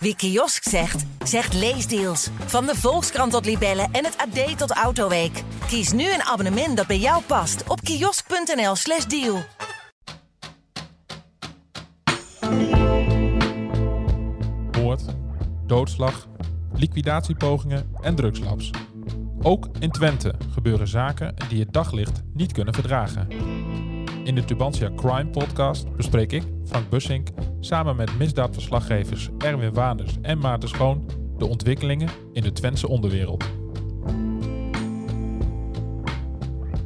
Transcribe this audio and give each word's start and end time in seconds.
Wie 0.00 0.16
kiosk 0.16 0.68
zegt, 0.68 1.04
zegt 1.24 1.54
leesdeals. 1.54 2.28
Van 2.46 2.66
de 2.66 2.74
Volkskrant 2.74 3.32
tot 3.32 3.44
Libellen 3.44 3.88
en 3.92 4.04
het 4.04 4.16
AD 4.16 4.58
tot 4.58 4.70
Autoweek. 4.70 5.42
Kies 5.66 5.92
nu 5.92 6.12
een 6.12 6.22
abonnement 6.22 6.76
dat 6.76 6.86
bij 6.86 6.98
jou 6.98 7.22
past 7.22 7.68
op 7.68 7.80
kiosk.nl/slash 7.80 9.04
deal. 9.04 9.42
Moord, 14.82 15.02
doodslag, 15.66 16.26
liquidatiepogingen 16.72 17.94
en 18.00 18.14
drugslabs. 18.14 18.70
Ook 19.42 19.68
in 19.78 19.90
Twente 19.90 20.34
gebeuren 20.52 20.88
zaken 20.88 21.34
die 21.48 21.60
het 21.60 21.72
daglicht 21.72 22.22
niet 22.34 22.52
kunnen 22.52 22.74
verdragen. 22.74 23.28
In 24.28 24.34
de 24.34 24.44
Tubantia 24.44 24.90
Crime 24.96 25.26
Podcast 25.30 25.96
bespreek 25.96 26.32
ik, 26.32 26.42
Frank 26.64 26.90
Bussink, 26.90 27.28
samen 27.60 27.96
met 27.96 28.18
misdaadverslaggevers 28.18 29.28
Erwin 29.38 29.74
Waanders 29.74 30.14
en 30.22 30.38
Maarten 30.38 30.68
Schoon 30.68 31.10
de 31.38 31.46
ontwikkelingen 31.46 32.08
in 32.32 32.42
de 32.42 32.52
Twentse 32.52 32.88
onderwereld. 32.88 33.44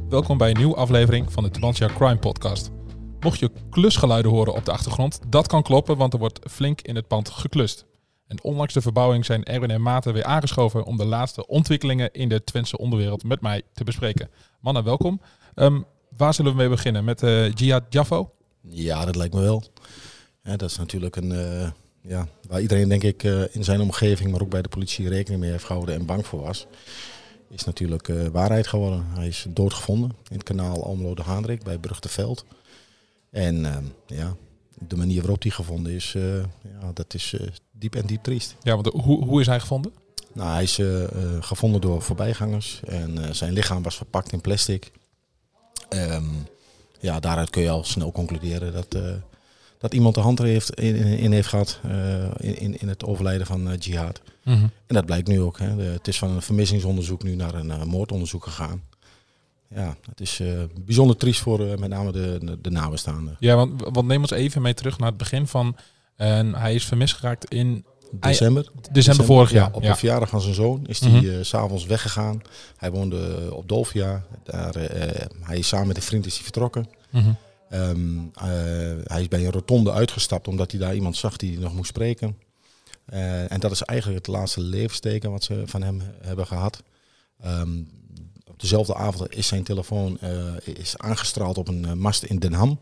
Welkom 0.09 0.37
bij 0.37 0.49
een 0.49 0.57
nieuwe 0.57 0.75
aflevering 0.75 1.31
van 1.31 1.43
de 1.43 1.49
Tubantia 1.49 1.87
Crime 1.87 2.19
Podcast. 2.19 2.71
Mocht 3.19 3.39
je 3.39 3.51
klusgeluiden 3.69 4.31
horen 4.31 4.53
op 4.53 4.65
de 4.65 4.71
achtergrond, 4.71 5.19
dat 5.27 5.47
kan 5.47 5.63
kloppen, 5.63 5.97
want 5.97 6.13
er 6.13 6.19
wordt 6.19 6.39
flink 6.51 6.81
in 6.81 6.95
het 6.95 7.07
pand 7.07 7.29
geklust. 7.29 7.85
En 8.27 8.43
ondanks 8.43 8.73
de 8.73 8.81
verbouwing 8.81 9.25
zijn 9.25 9.43
Erwin 9.43 9.71
en 9.71 9.81
Maarten 9.81 10.13
weer 10.13 10.23
aangeschoven 10.23 10.83
om 10.83 10.97
de 10.97 11.05
laatste 11.05 11.47
ontwikkelingen 11.47 12.11
in 12.11 12.29
de 12.29 12.43
Twentse 12.43 12.77
onderwereld 12.77 13.23
met 13.23 13.41
mij 13.41 13.61
te 13.73 13.83
bespreken. 13.83 14.29
Mannen, 14.59 14.83
welkom. 14.83 15.21
Ehm, 15.55 15.81
waar 16.17 16.33
zullen 16.33 16.51
we 16.51 16.57
mee 16.57 16.69
beginnen? 16.69 17.03
Met 17.03 17.21
uh, 17.21 17.53
Jihad 17.53 17.83
Jaffo? 17.89 18.31
Ja, 18.61 19.05
dat 19.05 19.15
lijkt 19.15 19.33
me 19.33 19.41
wel. 19.41 19.63
Ja, 20.43 20.55
dat 20.55 20.69
is 20.69 20.77
natuurlijk 20.77 21.15
een, 21.15 21.31
uh, 21.31 21.69
ja, 22.01 22.27
waar 22.47 22.61
iedereen 22.61 22.89
denk 22.89 23.03
ik 23.03 23.23
uh, 23.23 23.55
in 23.55 23.63
zijn 23.63 23.81
omgeving, 23.81 24.31
maar 24.31 24.41
ook 24.41 24.49
bij 24.49 24.61
de 24.61 24.69
politie 24.69 25.09
rekening 25.09 25.41
mee 25.41 25.51
heeft 25.51 25.63
gehouden 25.63 25.95
en 25.95 26.05
bang 26.05 26.25
voor 26.25 26.41
was. 26.41 26.67
Is 27.49 27.63
natuurlijk 27.63 28.07
waarheid 28.31 28.67
geworden. 28.67 29.05
Hij 29.13 29.27
is 29.27 29.45
doodgevonden 29.49 30.09
in 30.09 30.35
het 30.35 30.43
kanaal 30.43 30.83
Almelo 30.83 31.15
de 31.15 31.21
Haandrik 31.21 31.63
bij 31.63 31.77
Brugteveld. 31.77 32.45
En 33.29 33.65
ehm, 33.65 33.83
ja, 34.05 34.35
de 34.87 34.95
manier 34.95 35.19
waarop 35.21 35.41
hij 35.41 35.51
gevonden 35.51 35.93
is, 35.93 36.11
ja, 36.79 36.91
dat 36.93 37.13
is 37.13 37.35
diep 37.71 37.95
en 37.95 38.05
diep 38.05 38.23
triest. 38.23 38.55
Ja, 38.61 38.73
want 38.73 38.87
hoe, 38.87 39.25
hoe 39.25 39.41
is 39.41 39.47
hij 39.47 39.59
gevonden? 39.59 39.93
Nou, 40.33 40.49
hij 40.49 40.63
is 40.63 40.79
gevonden 41.39 41.81
door 41.81 42.01
voorbijgangers 42.01 42.79
en 42.85 43.35
zijn 43.35 43.53
lichaam 43.53 43.83
was 43.83 43.95
verpakt 43.95 44.31
in 44.31 44.41
plastic. 44.41 44.91
Um, 45.89 46.47
ja, 46.99 47.19
daaruit 47.19 47.49
kun 47.49 47.61
je 47.61 47.69
al 47.69 47.83
snel 47.83 48.11
concluderen 48.11 48.73
dat, 48.73 48.95
uh, 48.95 49.13
dat 49.77 49.93
iemand 49.93 50.15
de 50.15 50.21
hand 50.21 50.39
er 50.39 50.45
heeft, 50.45 50.79
in, 50.79 50.95
in 50.95 51.31
heeft 51.31 51.47
gehad 51.47 51.79
uh, 51.85 52.23
in, 52.37 52.79
in 52.79 52.87
het 52.87 53.05
overlijden 53.05 53.47
van 53.47 53.67
uh, 53.67 53.77
Jihad. 53.79 54.21
Mm 54.43 54.53
-hmm. 54.53 54.71
En 54.87 54.95
dat 54.95 55.05
blijkt 55.05 55.27
nu 55.27 55.41
ook. 55.41 55.59
Hè. 55.59 55.75
De, 55.75 55.83
het 55.83 56.07
is 56.07 56.17
van 56.17 56.29
een 56.29 56.41
vermissingsonderzoek 56.41 57.23
nu 57.23 57.35
naar 57.35 57.53
een 57.53 57.87
moordonderzoek 57.87 58.43
gegaan. 58.43 58.83
Ja, 59.67 59.97
het 60.09 60.21
is 60.21 60.41
bijzonder 60.85 61.17
triest 61.17 61.41
voor 61.41 61.59
met 61.59 61.89
name 61.89 62.11
de, 62.11 62.37
de, 62.41 62.61
de 62.61 62.71
nabestaanden. 62.71 63.35
Ja, 63.39 63.55
want, 63.55 63.81
want 63.81 64.07
neem 64.07 64.21
ons 64.21 64.31
even 64.31 64.61
mee 64.61 64.73
terug 64.73 64.97
naar 64.97 65.09
het 65.09 65.17
begin 65.17 65.47
van... 65.47 65.75
En 66.15 66.55
hij 66.55 66.73
is 66.73 66.85
vermist 66.85 67.15
geraakt 67.15 67.45
in 67.45 67.85
December. 68.19 68.63
December, 68.63 68.93
december 68.93 69.25
vorig 69.25 69.51
jaar. 69.51 69.69
Ja, 69.69 69.75
op 69.75 69.83
de 69.83 69.95
verjaardag 69.95 70.29
van 70.29 70.41
zijn 70.41 70.53
zoon 70.53 70.85
is 70.87 70.99
hij 70.99 71.09
mm 71.09 71.15
-hmm. 71.15 71.25
uh, 71.25 71.37
s'avonds 71.41 71.85
weggegaan. 71.85 72.41
Hij 72.77 72.91
woonde 72.91 73.49
op 73.51 73.67
Dolfia. 73.67 74.23
Daar, 74.43 74.77
uh, 74.77 74.87
hij 75.41 75.57
is 75.57 75.67
samen 75.67 75.87
met 75.87 75.97
een 75.97 76.03
vriend 76.03 76.25
is 76.25 76.33
hij 76.33 76.43
vertrokken. 76.43 76.89
Mm 77.09 77.21
-hmm. 77.21 77.37
um, 77.79 78.31
uh, 78.35 78.43
hij 79.03 79.21
is 79.21 79.27
bij 79.27 79.45
een 79.45 79.51
rotonde 79.51 79.91
uitgestapt 79.91 80.47
omdat 80.47 80.71
hij 80.71 80.79
daar 80.79 80.95
iemand 80.95 81.17
zag 81.17 81.37
die 81.37 81.53
hij 81.53 81.63
nog 81.63 81.73
moest 81.73 81.89
spreken. 81.89 82.37
en 83.47 83.59
dat 83.59 83.71
is 83.71 83.81
eigenlijk 83.81 84.25
het 84.25 84.35
laatste 84.35 84.61
levensteken 84.61 85.31
wat 85.31 85.43
ze 85.43 85.63
van 85.65 85.81
hem 85.81 86.01
hebben 86.21 86.47
gehad. 86.47 86.83
Um, 87.45 87.89
op 88.45 88.59
dezelfde 88.59 88.95
avond 88.95 89.35
is 89.35 89.47
zijn 89.47 89.63
telefoon 89.63 90.19
is 90.63 90.97
aangestraald 90.97 91.57
op 91.57 91.67
een 91.67 91.99
mast 91.99 92.23
in 92.23 92.39
Den 92.39 92.53
Ham. 92.53 92.79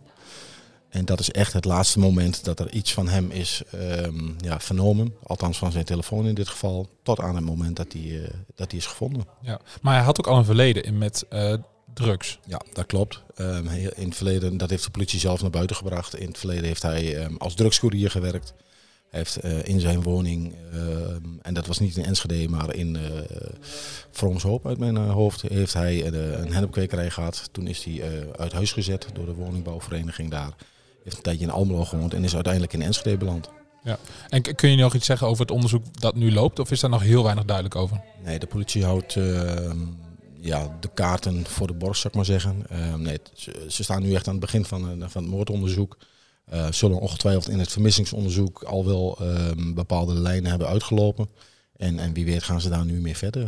En 0.91 1.05
dat 1.05 1.19
is 1.19 1.31
echt 1.31 1.53
het 1.53 1.65
laatste 1.65 1.99
moment 1.99 2.43
dat 2.43 2.59
er 2.59 2.71
iets 2.71 2.93
van 2.93 3.07
hem 3.07 3.31
is 3.31 3.61
um, 3.75 4.35
ja, 4.37 4.59
vernomen. 4.59 5.13
Althans 5.23 5.57
van 5.57 5.71
zijn 5.71 5.85
telefoon 5.85 6.27
in 6.27 6.35
dit 6.35 6.47
geval. 6.47 6.89
Tot 7.03 7.19
aan 7.19 7.35
het 7.35 7.45
moment 7.45 7.75
dat 7.75 7.93
hij, 7.93 8.01
uh, 8.01 8.27
dat 8.55 8.71
hij 8.71 8.79
is 8.79 8.85
gevonden. 8.85 9.25
Ja, 9.41 9.59
maar 9.81 9.95
hij 9.95 10.03
had 10.03 10.19
ook 10.19 10.27
al 10.27 10.37
een 10.37 10.45
verleden 10.45 10.83
in 10.83 10.97
met 10.97 11.25
uh, 11.29 11.53
drugs. 11.93 12.39
Ja, 12.47 12.61
dat 12.73 12.85
klopt. 12.85 13.23
Um, 13.37 13.67
in 13.67 14.05
het 14.05 14.15
verleden, 14.15 14.57
dat 14.57 14.69
heeft 14.69 14.83
de 14.83 14.89
politie 14.91 15.19
zelf 15.19 15.41
naar 15.41 15.49
buiten 15.49 15.75
gebracht. 15.75 16.15
In 16.15 16.27
het 16.27 16.37
verleden 16.37 16.63
heeft 16.63 16.81
hij 16.81 17.23
um, 17.23 17.37
als 17.37 17.53
drugscourier 17.53 18.11
gewerkt. 18.11 18.53
Hij 19.09 19.19
heeft 19.19 19.45
uh, 19.45 19.67
in 19.67 19.79
zijn 19.79 20.01
woning, 20.01 20.55
en 21.41 21.53
dat 21.53 21.67
was 21.67 21.79
niet 21.79 21.97
in 21.97 22.05
Enschede, 22.05 22.49
maar 22.49 22.75
in 22.75 22.95
uh, 22.95 23.01
Vroomshoop 24.11 24.67
uit 24.67 24.77
mijn 24.77 24.97
hoofd, 24.97 25.41
heeft 25.41 25.73
hij 25.73 26.05
een 26.05 26.51
hennepkwekerij 26.53 27.09
gehad. 27.09 27.49
Toen 27.51 27.67
is 27.67 27.83
hij 27.83 28.27
uit 28.35 28.51
huis 28.51 28.71
gezet 28.71 29.07
door 29.13 29.25
de 29.25 29.33
woningbouwvereniging 29.33 30.31
daar 30.31 30.53
heeft 31.03 31.17
een 31.17 31.21
tijdje 31.21 31.45
in 31.45 31.51
Almelo 31.51 31.85
gewoond 31.85 32.13
en 32.13 32.23
is 32.23 32.33
uiteindelijk 32.33 32.73
in 32.73 32.81
Enschede 32.81 33.17
beland. 33.17 33.49
Ja. 33.83 33.99
En 34.29 34.55
kun 34.55 34.69
je 34.69 34.75
nog 34.75 34.93
iets 34.93 35.05
zeggen 35.05 35.27
over 35.27 35.41
het 35.41 35.51
onderzoek 35.51 35.83
dat 35.99 36.15
nu 36.15 36.31
loopt, 36.31 36.59
of 36.59 36.71
is 36.71 36.79
daar 36.79 36.89
nog 36.89 37.01
heel 37.01 37.23
weinig 37.23 37.45
duidelijk 37.45 37.75
over? 37.75 38.01
Nee, 38.23 38.39
de 38.39 38.47
politie 38.47 38.85
houdt 38.85 39.15
uh, 39.15 39.71
ja, 40.39 40.77
de 40.79 40.89
kaarten 40.93 41.45
voor 41.45 41.67
de 41.67 41.73
borst, 41.73 42.01
zou 42.01 42.07
ik 42.07 42.15
maar 42.15 42.25
zeggen. 42.25 42.65
Uh, 42.71 42.95
nee, 42.95 43.17
ze, 43.33 43.65
ze, 43.69 43.83
staan 43.83 44.01
nu 44.01 44.13
echt 44.13 44.27
aan 44.27 44.33
het 44.33 44.41
begin 44.41 44.65
van, 44.65 45.03
van 45.09 45.21
het 45.21 45.31
moordonderzoek. 45.31 45.97
Uh, 46.53 46.71
zullen 46.71 46.99
ongetwijfeld 46.99 47.49
in 47.49 47.59
het 47.59 47.71
vermissingsonderzoek 47.71 48.63
al 48.63 48.85
wel 48.85 49.17
bepaalde 49.73 50.13
lijnen 50.13 50.49
hebben 50.49 50.67
uitgelopen. 50.67 51.29
En, 51.77 51.99
en 51.99 52.13
wie 52.13 52.25
weet 52.25 52.43
gaan 52.43 52.61
ze 52.61 52.69
daar 52.69 52.85
nu 52.85 52.99
meer 52.99 53.15
verder. 53.15 53.47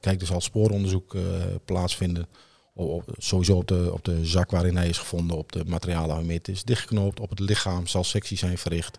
kijk, 0.00 0.20
er 0.20 0.26
zal 0.26 0.40
spooronderzoek 0.40 1.16
plaatsvinden 1.64 2.26
op, 2.86 3.04
sowieso 3.16 3.56
op 3.56 3.68
de, 3.68 3.90
op 3.92 4.04
de 4.04 4.26
zak 4.26 4.50
waarin 4.50 4.76
hij 4.76 4.88
is 4.88 4.98
gevonden, 4.98 5.36
op 5.36 5.52
de 5.52 5.64
materialen 5.66 6.16
waarmee 6.16 6.36
het 6.36 6.48
is 6.48 6.64
dichtgeknoopt. 6.64 7.20
Op 7.20 7.30
het 7.30 7.40
lichaam 7.40 7.86
zal 7.86 8.04
sectie 8.04 8.36
zijn 8.36 8.58
verricht. 8.58 8.98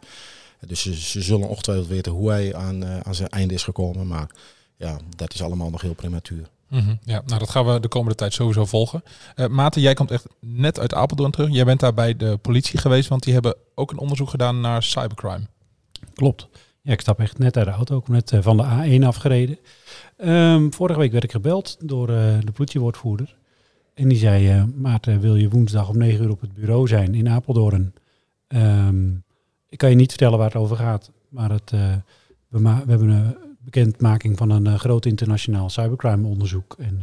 Dus 0.68 0.82
ze, 0.82 0.96
ze 0.96 1.22
zullen 1.22 1.48
ongetwijfeld 1.48 1.88
weten 1.88 2.12
hoe 2.12 2.30
hij 2.30 2.56
aan, 2.56 2.84
uh, 2.84 3.00
aan 3.00 3.16
zijn 3.16 3.30
einde 3.30 3.54
is 3.54 3.64
gekomen. 3.64 4.08
Maar 4.08 4.30
ja, 4.78 4.98
dat 5.16 5.34
is 5.34 5.42
allemaal 5.42 5.70
nog 5.70 5.82
heel 5.82 5.94
prematuur. 5.94 6.50
Mm 6.68 6.80
-hmm. 6.80 7.00
Ja, 7.04 7.22
nou 7.26 7.40
dat 7.40 7.50
gaan 7.50 7.66
we 7.66 7.80
de 7.80 7.88
komende 7.88 8.16
tijd 8.16 8.34
sowieso 8.34 8.66
volgen. 8.66 9.04
Uh, 9.36 9.48
Maarten, 9.48 9.82
jij 9.82 9.94
komt 9.94 10.12
echt 10.12 10.26
net 10.40 10.80
uit 10.80 10.94
Apeldoorn 10.94 11.32
terug. 11.32 11.50
Jij 11.52 11.66
bent 11.66 11.80
daar 11.80 11.94
bij 11.94 12.16
de 12.16 12.38
politie 12.38 12.80
geweest, 12.80 13.10
want 13.10 13.24
die 13.24 13.34
hebben 13.34 13.56
ook 13.76 13.92
een 13.92 13.98
onderzoek 13.98 14.30
gedaan 14.30 14.62
naar 14.62 14.84
cybercrime. 14.84 15.48
Klopt. 16.14 16.48
Ja, 16.82 16.92
ik 16.92 17.02
stap 17.02 17.20
echt 17.20 17.38
net 17.38 17.58
uit 17.58 17.66
de 17.66 17.72
auto, 17.72 17.98
ik 17.98 18.08
net 18.08 18.32
uh, 18.32 18.42
van 18.42 18.58
de 18.58 19.00
A1 19.00 19.06
afgereden. 19.06 19.58
Um, 20.18 20.74
vorige 20.74 21.00
week 21.00 21.12
werd 21.12 21.24
ik 21.24 21.32
gebeld 21.32 21.78
door 21.80 22.10
uh, 22.10 22.38
de 22.40 22.52
politiewoordvoerder. 22.52 23.36
En 24.00 24.08
die 24.08 24.18
zei, 24.18 24.56
uh, 24.56 24.64
Maarten, 24.76 25.20
wil 25.20 25.36
je 25.36 25.50
woensdag 25.50 25.90
om 25.90 25.98
9 25.98 26.24
uur 26.24 26.30
op 26.30 26.42
het 26.42 26.54
bureau 26.54 26.88
zijn 26.88 27.16
in 27.16 27.30
Apeldoorn? 27.30 27.94
Um, 28.48 29.24
ik 29.70 29.78
kan 29.78 29.90
je 29.90 29.96
niet 29.96 30.10
vertellen 30.10 30.38
waar 30.38 30.48
het 30.48 30.56
over 30.56 30.78
gaat, 30.78 31.12
maar 31.30 31.52
het, 31.52 31.72
uh, 31.72 31.94
we, 32.48 32.62
we, 32.62 32.70
hebben 32.88 33.10
een 33.10 33.36
bekendmaking 33.60 34.38
van 34.38 34.50
een 34.50 34.66
uh, 34.66 34.76
groot 34.76 35.06
internationaal 35.06 35.70
cybercrime 35.70 36.28
onderzoek 36.28 36.76
en 36.78 37.02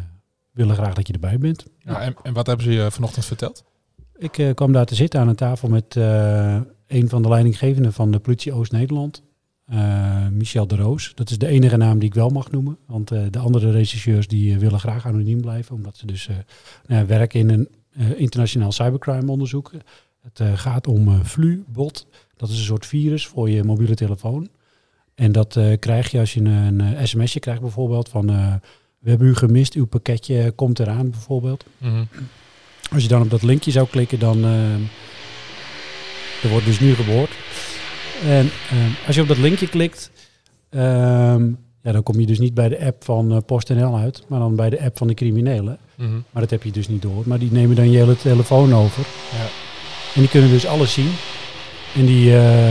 willen 0.51 0.75
graag 0.75 0.95
dat 0.95 1.07
je 1.07 1.13
erbij 1.13 1.39
bent. 1.39 1.67
Ja, 1.79 2.01
en, 2.01 2.15
en 2.23 2.33
wat 2.33 2.47
hebben 2.47 2.65
ze 2.65 2.73
je 2.73 2.91
vanochtend 2.91 3.25
verteld? 3.25 3.65
Ik 4.17 4.53
kwam 4.55 4.73
daar 4.73 4.87
te 4.87 4.95
zitten 4.95 5.21
aan 5.21 5.29
een 5.29 5.35
tafel 5.35 5.69
met 5.69 5.95
een 6.87 7.09
van 7.09 7.23
de 7.23 7.29
leidinggevenden 7.29 7.93
van 7.93 8.11
de 8.11 8.19
politie 8.19 8.53
Oost-Nederland. 8.53 9.23
Uh, 9.73 10.29
Michel 10.29 10.67
de 10.67 10.77
Roos. 10.77 11.13
Dat 11.15 11.31
is 11.31 11.39
de 11.39 11.47
enige 11.47 11.77
naam 11.77 11.99
die 11.99 12.09
ik 12.09 12.15
wel 12.15 12.29
mag 12.29 12.51
noemen. 12.51 12.79
Want 12.87 13.13
uh, 13.13 13.23
de 13.31 13.39
andere 13.39 13.71
rechercheurs 13.71 14.29
die 14.29 14.53
uh, 14.53 14.59
willen 14.59 14.81
graag 14.81 15.07
anoniem 15.07 15.41
blijven. 15.41 15.75
Omdat 15.75 15.97
ze 15.97 16.07
dus 16.07 16.29
nou, 16.87 17.07
werken 17.07 17.41
in 17.41 17.49
een 17.51 17.69
internationaal 18.17 18.73
cybercrime 18.73 19.31
onderzoek. 19.31 19.73
Het 20.23 20.41
gaat 20.59 20.87
om 20.87 21.25
FluBot. 21.25 22.07
Dat 22.37 22.49
is 22.49 22.59
een 22.59 22.65
soort 22.65 22.87
virus 22.87 23.27
voor 23.27 23.51
je 23.51 23.65
mobiele 23.65 23.95
telefoon. 23.95 24.49
En 25.15 25.33
dat 25.33 25.59
krijg 25.79 26.11
je 26.11 26.19
als 26.19 26.35
je 26.35 26.41
een, 26.41 26.81
een 26.81 27.09
sms'je 27.09 27.41
krijgt 27.41 27.61
bijvoorbeeld 27.61 28.09
van... 28.09 28.27
we 28.99 29.11
hebben 29.11 29.29
u 29.29 29.35
gemist, 29.35 29.75
uw 29.75 29.87
pakketje 29.87 30.51
komt 30.51 30.79
eraan 30.79 31.11
bijvoorbeeld. 31.11 31.65
Mm 31.79 31.91
-hmm. 31.91 32.09
Als 32.93 33.03
je 33.03 33.09
dan 33.09 33.23
op 33.23 33.31
dat 33.31 33.43
linkje 33.43 33.71
zou 33.71 33.87
klikken, 33.89 34.19
dan... 34.19 34.45
er 36.43 36.49
wordt 36.51 36.67
dus 36.67 36.81
nu 36.81 36.95
geboord. 36.95 37.31
En 38.25 38.45
uh, 38.45 39.07
als 39.07 39.15
je 39.15 39.23
op 39.23 39.29
dat 39.29 39.39
linkje 39.39 39.69
klikt, 39.69 40.11
uh, 40.71 40.81
ja, 41.83 41.93
dan 41.93 42.03
kom 42.03 42.21
je 42.21 42.27
dus 42.27 42.39
niet 42.39 42.55
bij 42.55 42.69
de 42.69 42.85
app 42.85 43.05
van 43.05 43.33
uh, 43.33 43.39
PostNL 43.47 43.97
uit, 43.97 44.25
maar 44.29 44.39
dan 44.39 44.57
bij 44.57 44.71
de 44.71 44.83
app 44.83 44.99
van 44.99 45.07
de 45.07 45.15
criminelen. 45.15 45.79
Mm 45.95 46.07
-hmm. 46.07 46.25
Maar 46.31 46.43
dat 46.43 46.51
heb 46.51 46.63
je 46.63 46.71
dus 46.73 46.89
niet 46.89 47.03
door. 47.03 47.23
Maar 47.25 47.39
die 47.39 47.53
nemen 47.53 47.77
dan 47.77 47.91
je 47.91 47.99
hele 47.99 48.17
telefoon 48.17 48.75
over. 48.75 49.07
Ja. 49.33 49.47
En 50.15 50.21
die 50.21 50.31
kunnen 50.31 50.51
dus 50.51 50.67
alles 50.67 50.93
zien. 50.93 51.11
En 51.95 52.07
die, 52.07 52.31
uh, 52.31 52.71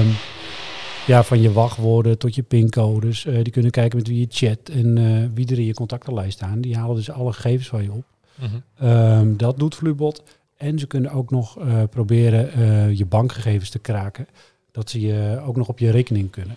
ja, 1.07 1.23
van 1.23 1.41
je 1.41 1.51
wachtwoorden 1.51 2.17
tot 2.17 2.35
je 2.35 2.43
pincodes. 2.43 3.25
Uh, 3.25 3.43
die 3.43 3.51
kunnen 3.53 3.71
kijken 3.71 3.97
met 3.97 4.07
wie 4.07 4.19
je 4.19 4.27
chat 4.29 4.69
en 4.69 4.99
uh, 4.99 5.25
wie 5.33 5.47
er 5.47 5.59
in 5.59 5.65
je 5.65 5.73
contactenlijst 5.73 6.37
staan. 6.37 6.61
Die 6.61 6.77
halen 6.77 6.95
dus 6.95 7.11
alle 7.11 7.33
gegevens 7.33 7.67
van 7.67 7.83
je 7.83 7.91
op. 7.91 8.05
Mm 8.35 8.47
-hmm. 8.77 8.87
um, 8.87 9.37
dat 9.37 9.57
doet 9.57 9.75
Flubot. 9.75 10.23
En 10.57 10.79
ze 10.79 10.87
kunnen 10.87 11.11
ook 11.11 11.31
nog 11.31 11.57
proberen 11.89 12.97
je 12.97 13.05
bankgegevens 13.05 13.69
te 13.69 13.79
kraken. 13.79 14.27
Dat 14.75 14.89
ze 14.89 15.01
je 15.01 15.41
ook 15.45 15.55
nog 15.55 15.67
op 15.67 15.79
je 15.79 15.91
rekening 15.91 16.31
kunnen. 16.31 16.55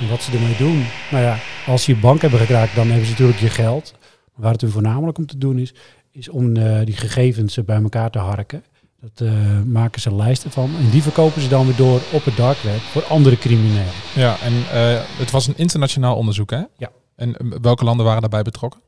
En 0.00 0.08
wat 0.08 0.22
ze 0.22 0.32
ermee 0.32 0.56
doen, 0.56 0.84
nou 1.10 1.24
ja, 1.24 1.38
als 1.66 1.84
ze 1.84 1.94
je 1.94 2.00
bank 2.00 2.20
hebben 2.20 2.40
gekraakt, 2.40 2.74
dan 2.74 2.86
hebben 2.86 3.04
ze 3.04 3.10
natuurlijk 3.10 3.38
je 3.38 3.48
geld. 3.48 3.94
Maar 4.00 4.42
waar 4.42 4.52
het 4.52 4.60
hun 4.60 4.70
voornamelijk 4.70 5.18
om 5.18 5.26
te 5.26 5.38
doen 5.38 5.58
is, 5.58 5.74
is 6.12 6.28
om 6.28 6.56
eh, 6.56 6.84
die 6.84 6.96
gegevens 6.96 7.64
bij 7.64 7.82
elkaar 7.82 8.10
te 8.10 8.18
harken. 8.18 8.64
Dat 9.00 9.28
eh, 9.28 9.62
maken 9.62 10.00
ze 10.00 10.14
lijsten 10.14 10.50
van. 10.50 10.70
En 10.78 10.90
die 10.90 11.02
verkopen 11.02 11.42
ze 11.42 11.48
dan 11.48 11.66
weer 11.66 11.76
door 11.76 12.00
op 12.12 12.24
het 12.24 12.36
dark 12.36 12.58
web 12.58 12.78
voor 12.78 13.04
andere 13.04 13.38
criminelen. 13.38 13.92
Ja, 14.14 14.36
en 14.40 14.52
eh, 14.52 15.02
het 15.18 15.30
was 15.30 15.46
een 15.46 15.56
internationaal 15.56 16.16
onderzoek, 16.16 16.50
hè? 16.50 16.62
Ja. 16.76 16.90
En 17.16 17.60
welke 17.62 17.84
landen 17.84 18.04
waren 18.04 18.20
daarbij 18.20 18.42
betrokken? 18.42 18.80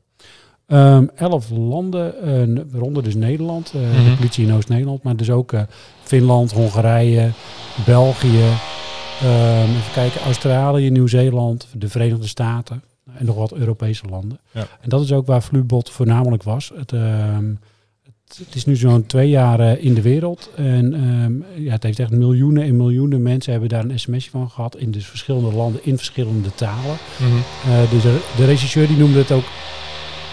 Ehm, 0.69 1.05
elf 1.15 1.49
landen, 1.49 2.21
eh, 2.21 2.63
waaronder 2.71 3.03
dus 3.03 3.15
Nederland, 3.15 3.73
Mhm. 3.73 4.09
de 4.09 4.15
politie 4.15 4.45
in 4.47 4.53
Oost-Nederland, 4.53 5.03
maar 5.03 5.15
dus 5.15 5.29
ook 5.29 5.53
eh, 5.53 5.61
Finland, 6.03 6.51
Hongarije, 6.51 7.29
België, 7.85 8.43
ehm, 9.21 9.69
even 9.69 9.93
kijken, 9.93 10.21
Australië, 10.21 10.89
Nieuw-Zeeland, 10.89 11.67
de 11.73 11.89
Verenigde 11.89 12.27
Staten 12.27 12.81
en 13.17 13.25
nog 13.25 13.35
wat 13.35 13.53
Europese 13.53 14.03
landen. 14.09 14.39
Ja. 14.51 14.67
En 14.81 14.89
dat 14.89 15.01
is 15.01 15.11
ook 15.11 15.25
waar 15.25 15.41
Flubot 15.41 15.89
voornamelijk 15.89 16.43
was. 16.43 16.71
Het, 16.75 16.91
ehm, 16.93 17.45
het, 18.03 18.37
het 18.45 18.55
is 18.55 18.65
nu 18.65 18.75
zo'n 18.75 19.05
twee 19.05 19.29
jaar 19.29 19.79
in 19.79 19.93
de 19.93 20.01
wereld 20.01 20.49
en 20.55 21.45
ja, 21.55 21.71
het 21.71 21.83
heeft 21.83 21.99
echt 21.99 22.11
miljoenen 22.11 22.63
en 22.63 22.75
miljoenen 22.77 23.21
mensen 23.21 23.51
hebben 23.51 23.69
daar 23.69 23.83
een 23.83 23.99
sms'je 23.99 24.29
van 24.29 24.49
gehad 24.49 24.77
in 24.77 24.91
dus 24.91 25.05
verschillende 25.05 25.51
landen, 25.55 25.81
in 25.83 25.97
verschillende 25.97 26.55
talen. 26.55 26.97
Eh, 27.65 27.91
dus 27.91 28.01
de, 28.01 28.19
de 28.37 28.45
regisseur 28.45 28.87
die 28.87 28.97
noemde 28.97 29.17
het 29.19 29.31
ook 29.31 29.43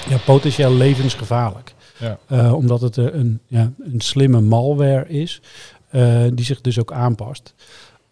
ja, 0.08 0.16
potentieel 0.24 0.72
levensgevaarlijk. 0.72 1.74
Ja. 1.98 2.18
Eh, 2.26 2.54
omdat 2.54 2.80
het 2.80 2.98
eh, 2.98 3.04
een, 3.04 3.40
ja, 3.46 3.72
een 3.78 4.00
slimme 4.00 4.40
malware 4.40 5.08
is, 5.08 5.40
eh, 5.88 6.24
die 6.32 6.44
zich 6.44 6.60
dus 6.60 6.78
ook 6.80 6.92
aanpast. 6.92 7.54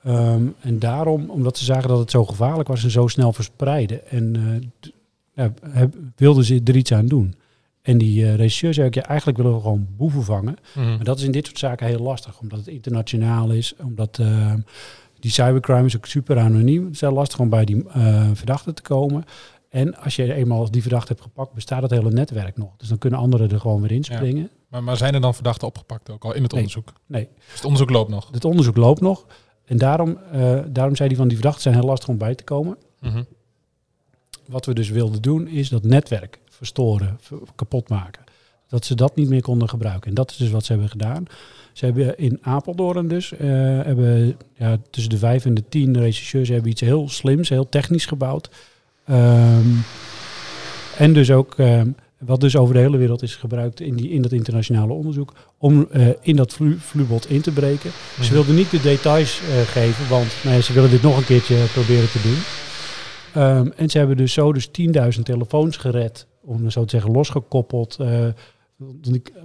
Ehm, 0.04 0.46
en 0.60 0.78
daarom, 0.78 1.30
omdat 1.30 1.58
ze 1.58 1.64
zagen 1.64 1.88
dat 1.88 1.98
het 1.98 2.10
zo 2.10 2.24
gevaarlijk 2.24 2.68
was 2.68 2.84
en 2.84 2.90
zo 2.90 3.06
snel 3.08 3.32
verspreiden, 3.32 4.10
en 4.10 4.72
ja, 5.34 5.52
heb- 5.70 5.94
wilden 6.16 6.44
ze 6.44 6.60
er 6.64 6.76
iets 6.76 6.92
aan 6.92 7.06
doen. 7.06 7.34
En 7.82 7.98
die 7.98 8.34
regisseur 8.34 8.74
zei 8.74 8.86
ook, 8.86 8.94
ja, 8.94 9.02
eigenlijk 9.02 9.38
willen 9.38 9.54
we 9.54 9.60
gewoon 9.60 9.86
boeven 9.96 10.22
vangen. 10.24 10.56
Mhm. 10.74 10.86
Maar 10.88 11.04
dat 11.04 11.18
is 11.18 11.24
in 11.24 11.32
dit 11.32 11.46
soort 11.46 11.58
zaken 11.58 11.86
heel 11.86 11.98
lastig, 11.98 12.40
omdat 12.40 12.58
het 12.58 12.68
internationaal 12.68 13.50
is, 13.50 13.74
omdat 13.82 14.18
ehm, 14.18 14.58
die 15.20 15.30
cybercrime 15.30 15.84
is 15.84 15.96
ook 15.96 16.06
super 16.06 16.38
anoniem. 16.38 16.84
Het 16.84 16.94
is 16.94 17.00
heel 17.00 17.12
lastig 17.12 17.38
om 17.38 17.48
bij 17.48 17.64
die 17.64 17.84
eh 17.92 18.26
verdachte 18.32 18.74
te 18.74 18.82
komen. 18.82 19.24
En 19.74 19.96
als 19.96 20.16
je 20.16 20.34
eenmaal 20.34 20.70
die 20.70 20.82
verdachte 20.82 21.08
hebt 21.12 21.24
gepakt, 21.24 21.52
bestaat 21.52 21.82
het 21.82 21.90
hele 21.90 22.10
netwerk 22.10 22.56
nog. 22.56 22.76
Dus 22.76 22.88
dan 22.88 22.98
kunnen 22.98 23.18
anderen 23.18 23.50
er 23.50 23.60
gewoon 23.60 23.80
weer 23.80 23.90
inspringen. 23.92 24.50
Maar, 24.68 24.84
maar 24.84 24.96
zijn 24.96 25.14
er 25.14 25.20
dan 25.20 25.34
verdachten 25.34 25.66
opgepakt 25.68 26.10
ook 26.10 26.24
al 26.24 26.34
in 26.34 26.42
het 26.42 26.50
Nee. 26.52 26.60
onderzoek? 26.60 26.92
Nee, 27.06 27.28
Dus 27.46 27.54
het 27.54 27.64
onderzoek 27.64 27.90
loopt 27.90 28.10
nog. 28.10 28.28
het 28.32 28.44
onderzoek 28.44 28.76
loopt 28.76 29.00
nog. 29.00 29.26
En 29.64 29.78
daarom, 29.78 30.18
eh, 30.32 30.58
daarom 30.68 30.96
zei 30.96 31.08
hij 31.08 31.16
van 31.18 31.26
die 31.28 31.36
verdachten 31.36 31.62
zijn 31.62 31.74
heel 31.74 31.84
lastig 31.84 32.08
om 32.08 32.18
bij 32.18 32.34
te 32.34 32.44
komen. 32.44 32.76
Mhm. 33.00 33.22
Wat 34.48 34.66
we 34.66 34.74
dus 34.74 34.88
wilden 34.90 35.22
doen, 35.22 35.48
is 35.48 35.68
dat 35.68 35.82
netwerk 35.84 36.38
verstoren, 36.48 37.16
ver- 37.20 37.38
kapot 37.54 37.88
maken. 37.88 38.22
Dat 38.68 38.84
ze 38.84 38.94
dat 38.94 39.16
niet 39.16 39.28
meer 39.28 39.42
konden 39.42 39.68
gebruiken. 39.68 40.08
En 40.08 40.14
dat 40.14 40.30
is 40.30 40.36
dus 40.36 40.50
wat 40.50 40.64
ze 40.64 40.72
hebben 40.72 40.90
gedaan. 40.90 41.24
Ze 41.72 41.84
hebben 41.84 42.18
in 42.18 42.38
Apeldoorn 42.42 43.08
dus, 43.08 43.32
eh, 43.32 43.48
hebben, 43.82 44.36
ja, 44.54 44.76
tussen 44.90 45.10
de 45.10 45.18
vijf 45.18 45.44
en 45.44 45.54
de 45.54 45.64
tien 45.68 45.98
regisseurs 45.98 46.48
hebben 46.48 46.70
iets 46.70 46.80
heel 46.80 47.08
slims, 47.08 47.48
heel 47.48 47.68
technisch 47.68 48.06
gebouwd. 48.06 48.48
Ehm, 49.04 49.68
en 50.98 51.12
dus 51.12 51.30
ook, 51.30 51.54
ehm, 51.56 51.88
wat 52.18 52.40
dus 52.40 52.56
over 52.56 52.74
de 52.74 52.80
hele 52.80 52.96
wereld 52.96 53.22
is 53.22 53.36
gebruikt 53.36 53.80
in, 53.80 53.96
die, 53.96 54.10
in 54.10 54.22
dat 54.22 54.32
internationale 54.32 54.92
onderzoek, 54.92 55.32
om 55.58 55.86
eh, 55.90 56.08
in 56.20 56.36
dat 56.36 56.58
flubot 56.80 57.30
in 57.30 57.40
te 57.40 57.50
breken. 57.50 57.90
Ze 58.20 58.32
wilden 58.32 58.54
niet 58.54 58.70
de 58.70 58.80
details 58.80 59.40
eh, 59.40 59.60
geven, 59.60 60.08
want 60.08 60.36
nou 60.42 60.56
ja, 60.56 60.62
ze 60.62 60.72
willen 60.72 60.90
dit 60.90 61.02
nog 61.02 61.16
een 61.16 61.24
keertje 61.24 61.64
proberen 61.72 62.10
te 62.10 62.20
doen. 62.22 62.38
Ehm, 63.42 63.70
en 63.76 63.90
ze 63.90 63.98
hebben 63.98 64.16
dus 64.16 64.32
zo 64.32 64.52
dus 64.52 64.66
10.000 64.66 65.24
telefoons 65.24 65.76
gered, 65.76 66.26
om 66.40 66.70
zo 66.70 66.84
te 66.84 66.90
zeggen, 66.90 67.10
losgekoppeld 67.12 67.96
eh, 68.00 68.26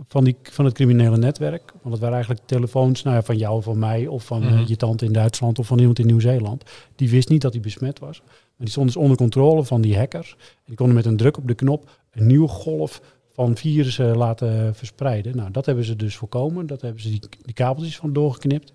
van, 0.08 0.24
die, 0.24 0.36
van, 0.44 0.66
het 0.66 0.74
criminele 0.74 1.18
netwerk. 1.18 1.72
Want 1.72 1.92
het 1.92 2.00
waren 2.00 2.16
eigenlijk 2.16 2.46
telefoons 2.46 3.04
nou 3.04 3.16
ja, 3.16 3.22
van 3.22 3.38
jou, 3.38 3.64
van 3.64 3.80
mij, 3.80 4.08
of 4.08 4.24
van 4.24 4.44
Mhm. 4.44 4.64
je 4.68 4.76
tante 4.76 5.06
in 5.06 5.14
Duitsland 5.14 5.60
of 5.60 5.68
van 5.68 5.80
iemand 5.80 6.00
in 6.00 6.06
Nieuw-Zeeland. 6.06 6.64
Die 6.96 7.10
wist 7.10 7.30
niet 7.30 7.42
dat 7.42 7.54
hij 7.54 7.62
besmet 7.62 8.00
was. 8.00 8.22
Maar 8.60 8.68
die 8.68 8.78
stond 8.78 8.88
dus 8.88 8.96
onder 9.04 9.18
controle 9.18 9.64
van 9.64 9.82
die 9.82 9.98
hackers. 9.98 10.36
En 10.40 10.64
die 10.66 10.76
konden 10.76 10.96
met 10.96 11.06
een 11.06 11.18
druk 11.18 11.38
op 11.38 11.48
de 11.48 11.54
knop 11.54 11.90
een 12.12 12.28
nieuwe 12.28 12.48
golf 12.48 13.02
van 13.32 13.56
virussen 13.58 14.18
laten 14.18 14.76
verspreiden. 14.76 15.36
Nou, 15.36 15.52
dat 15.52 15.66
hebben 15.66 15.84
ze 15.86 15.96
dus 15.96 16.16
voorkomen. 16.16 16.68
Dat 16.68 16.82
hebben 16.82 17.02
ze 17.02 17.10
die, 17.10 17.22
die 17.42 17.54
kabeltjes 17.54 17.98
van 17.98 18.14
doorgeknipt. 18.14 18.74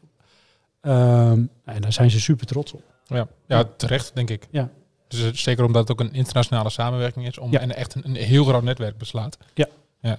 Ehm, 0.81 1.43
en 1.65 1.81
daar 1.81 1.93
zijn 1.93 2.11
ze 2.11 2.21
super 2.21 2.47
trots 2.47 2.73
op. 2.73 2.83
Ja. 3.07 3.29
ja, 3.47 3.65
terecht 3.77 4.15
denk 4.15 4.31
ik. 4.31 4.49
Ja. 4.51 4.71
Dus 5.09 5.23
eh, 5.23 5.33
zeker 5.33 5.65
omdat 5.65 5.89
het 5.89 5.91
ook 5.91 6.07
een 6.07 6.13
internationale 6.13 6.71
samenwerking 6.71 7.27
is 7.27 7.39
om, 7.39 7.53
Ja. 7.53 7.61
en 7.61 7.77
echt 7.77 7.95
een, 7.95 8.03
een 8.05 8.15
heel 8.15 8.45
groot 8.45 8.63
netwerk 8.63 8.99
beslaat. 8.99 9.39
Ja. 9.55 9.67
ja. 10.01 10.19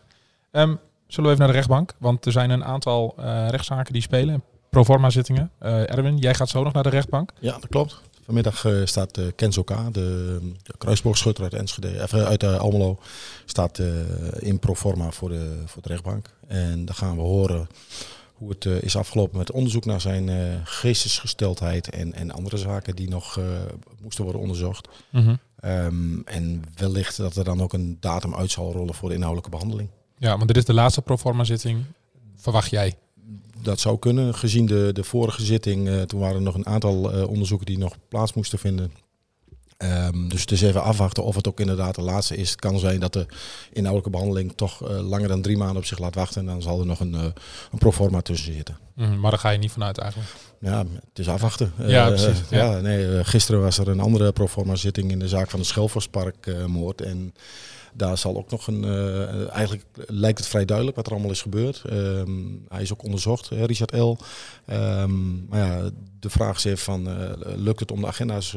Ehm, 0.51 0.75
zullen 1.07 1.29
we 1.29 1.35
even 1.35 1.37
naar 1.37 1.47
de 1.47 1.53
rechtbank? 1.53 1.93
Want 1.99 2.25
er 2.25 2.31
zijn 2.31 2.49
een 2.49 2.63
aantal 2.63 3.13
eh, 3.17 3.47
rechtszaken 3.49 3.93
die 3.93 4.01
spelen. 4.01 4.43
Proforma 4.69 5.09
zittingen. 5.09 5.51
Eh, 5.59 5.91
Erwin, 5.91 6.17
jij 6.17 6.33
gaat 6.33 6.49
zo 6.49 6.63
nog 6.63 6.73
naar 6.73 6.83
de 6.83 6.89
rechtbank. 6.89 7.31
Ja, 7.39 7.51
dat 7.51 7.67
klopt. 7.67 8.01
Vanmiddag 8.25 8.65
eh, 8.65 8.85
staat 8.85 9.17
uh, 9.17 9.25
Kenzo 9.35 9.63
K., 9.63 9.73
de, 9.91 10.39
de 10.63 10.73
kruisboogschutter 10.77 11.43
uit 11.43 11.53
Enschede, 11.53 12.01
even 12.01 12.25
uit 12.25 12.43
uh, 12.43 12.57
Almelo, 12.57 12.99
staat 13.45 13.81
in 14.39 14.59
pro 14.59 14.75
forma 14.75 15.11
voor 15.11 15.29
de, 15.29 15.61
voor 15.65 15.81
de 15.81 15.87
rechtbank. 15.87 16.29
En 16.47 16.85
dan 16.85 16.95
gaan 16.95 17.15
we 17.15 17.21
horen 17.21 17.67
hoe 18.33 18.49
het 18.49 18.65
uh, 18.65 18.81
is 18.81 18.95
afgelopen 18.95 19.37
met 19.37 19.51
onderzoek 19.51 19.85
naar 19.85 20.01
zijn 20.01 20.27
uh, 20.27 20.55
geestesgesteldheid 20.63 21.89
en, 21.89 22.13
en 22.13 22.31
andere 22.31 22.57
zaken 22.57 22.95
die 22.95 23.09
nog 23.09 23.37
uh, 23.37 23.45
moesten 24.01 24.23
worden 24.23 24.41
onderzocht. 24.41 24.87
-hmm. 25.09 25.39
um, 25.65 26.21
en 26.25 26.63
wellicht 26.75 27.17
dat 27.17 27.35
er 27.35 27.43
dan 27.43 27.61
ook 27.61 27.73
een 27.73 27.97
datum 27.99 28.35
uit 28.35 28.51
zal 28.51 28.71
rollen 28.71 28.93
voor 28.93 29.09
de 29.09 29.15
inhoudelijke 29.15 29.57
behandeling. 29.57 29.89
Ja, 30.17 30.35
want 30.35 30.47
dit 30.47 30.57
is 30.57 30.65
de 30.65 30.73
laatste 30.73 31.01
proforma 31.01 31.43
zitting. 31.43 31.83
Verwacht 32.35 32.69
jij? 32.69 32.97
Dat 33.61 33.79
zou 33.79 33.99
kunnen. 33.99 34.35
Gezien 34.35 34.65
de, 34.65 34.89
de 34.93 35.03
vorige 35.03 35.45
zitting, 35.45 35.87
uh, 35.87 36.01
toen 36.01 36.19
waren 36.19 36.35
er 36.35 36.41
nog 36.41 36.55
een 36.55 36.65
aantal 36.65 37.17
uh, 37.17 37.27
onderzoeken 37.27 37.65
die 37.65 37.77
nog 37.77 37.95
plaats 38.09 38.33
moesten 38.33 38.59
vinden. 38.59 38.91
Um, 39.77 40.29
dus 40.29 40.41
het 40.41 40.51
is 40.51 40.61
even 40.61 40.83
afwachten 40.83 41.23
of 41.23 41.35
het 41.35 41.47
ook 41.47 41.59
inderdaad 41.59 41.95
de 41.95 42.01
laatste 42.01 42.35
is. 42.35 42.49
Het 42.49 42.59
kan 42.59 42.79
zijn 42.79 42.99
dat 42.99 43.13
de 43.13 43.25
inhoudelijke 43.71 44.09
behandeling 44.09 44.53
toch 44.55 44.89
uh, 44.89 45.09
langer 45.09 45.27
dan 45.27 45.41
drie 45.41 45.57
maanden 45.57 45.77
op 45.77 45.85
zich 45.85 45.99
laat 45.99 46.15
wachten. 46.15 46.41
En 46.41 46.47
dan 46.47 46.61
zal 46.61 46.79
er 46.79 46.85
nog 46.85 46.99
een, 46.99 47.13
uh, 47.13 47.23
een 47.71 47.77
proforma 47.77 48.21
tussen 48.21 48.53
zitten. 48.53 48.77
Mm, 48.93 49.19
maar 49.19 49.31
daar 49.31 49.39
ga 49.39 49.49
je 49.49 49.57
niet 49.57 49.71
vanuit 49.71 49.97
eigenlijk. 49.97 50.29
Ja, 50.59 50.77
het 50.77 51.19
is 51.19 51.29
afwachten. 51.29 51.73
Ja, 51.77 52.07
precies. 52.07 52.41
Ja. 52.49 52.71
ja 52.71 52.79
nee, 52.79 53.23
gisteren 53.23 53.61
was 53.61 53.77
er 53.77 53.87
een 53.87 53.99
andere 53.99 54.31
proforma 54.31 54.75
zitting 54.75 55.11
in 55.11 55.19
de 55.19 55.27
zaak 55.27 55.49
van 55.49 55.59
de 55.59 55.65
Schelversparkmoord. 55.65 57.01
en 57.01 57.33
daar 57.97 58.17
zal 58.17 58.37
ook 58.37 58.51
nog 58.51 58.67
een. 58.67 58.83
Uh, 58.83 59.49
eigenlijk 59.49 59.85
lijkt 60.07 60.37
het 60.37 60.47
vrij 60.47 60.65
duidelijk 60.65 60.95
wat 60.95 61.05
er 61.05 61.11
allemaal 61.11 61.31
is 61.31 61.41
gebeurd. 61.41 61.83
Um, 61.91 62.65
hij 62.67 62.81
is 62.81 62.93
ook 62.93 63.03
onderzocht, 63.03 63.47
Richard 63.47 63.97
L. 63.97 64.17
Um, 64.71 65.45
maar 65.49 65.59
ja, 65.59 65.89
de 66.25 66.31
vraag 66.31 66.65
even 66.65 66.77
van, 66.77 67.09
uh, 67.09 67.31
lukt 67.55 67.79
het 67.79 67.91
om 67.91 68.01
de 68.01 68.07
agenda's 68.07 68.49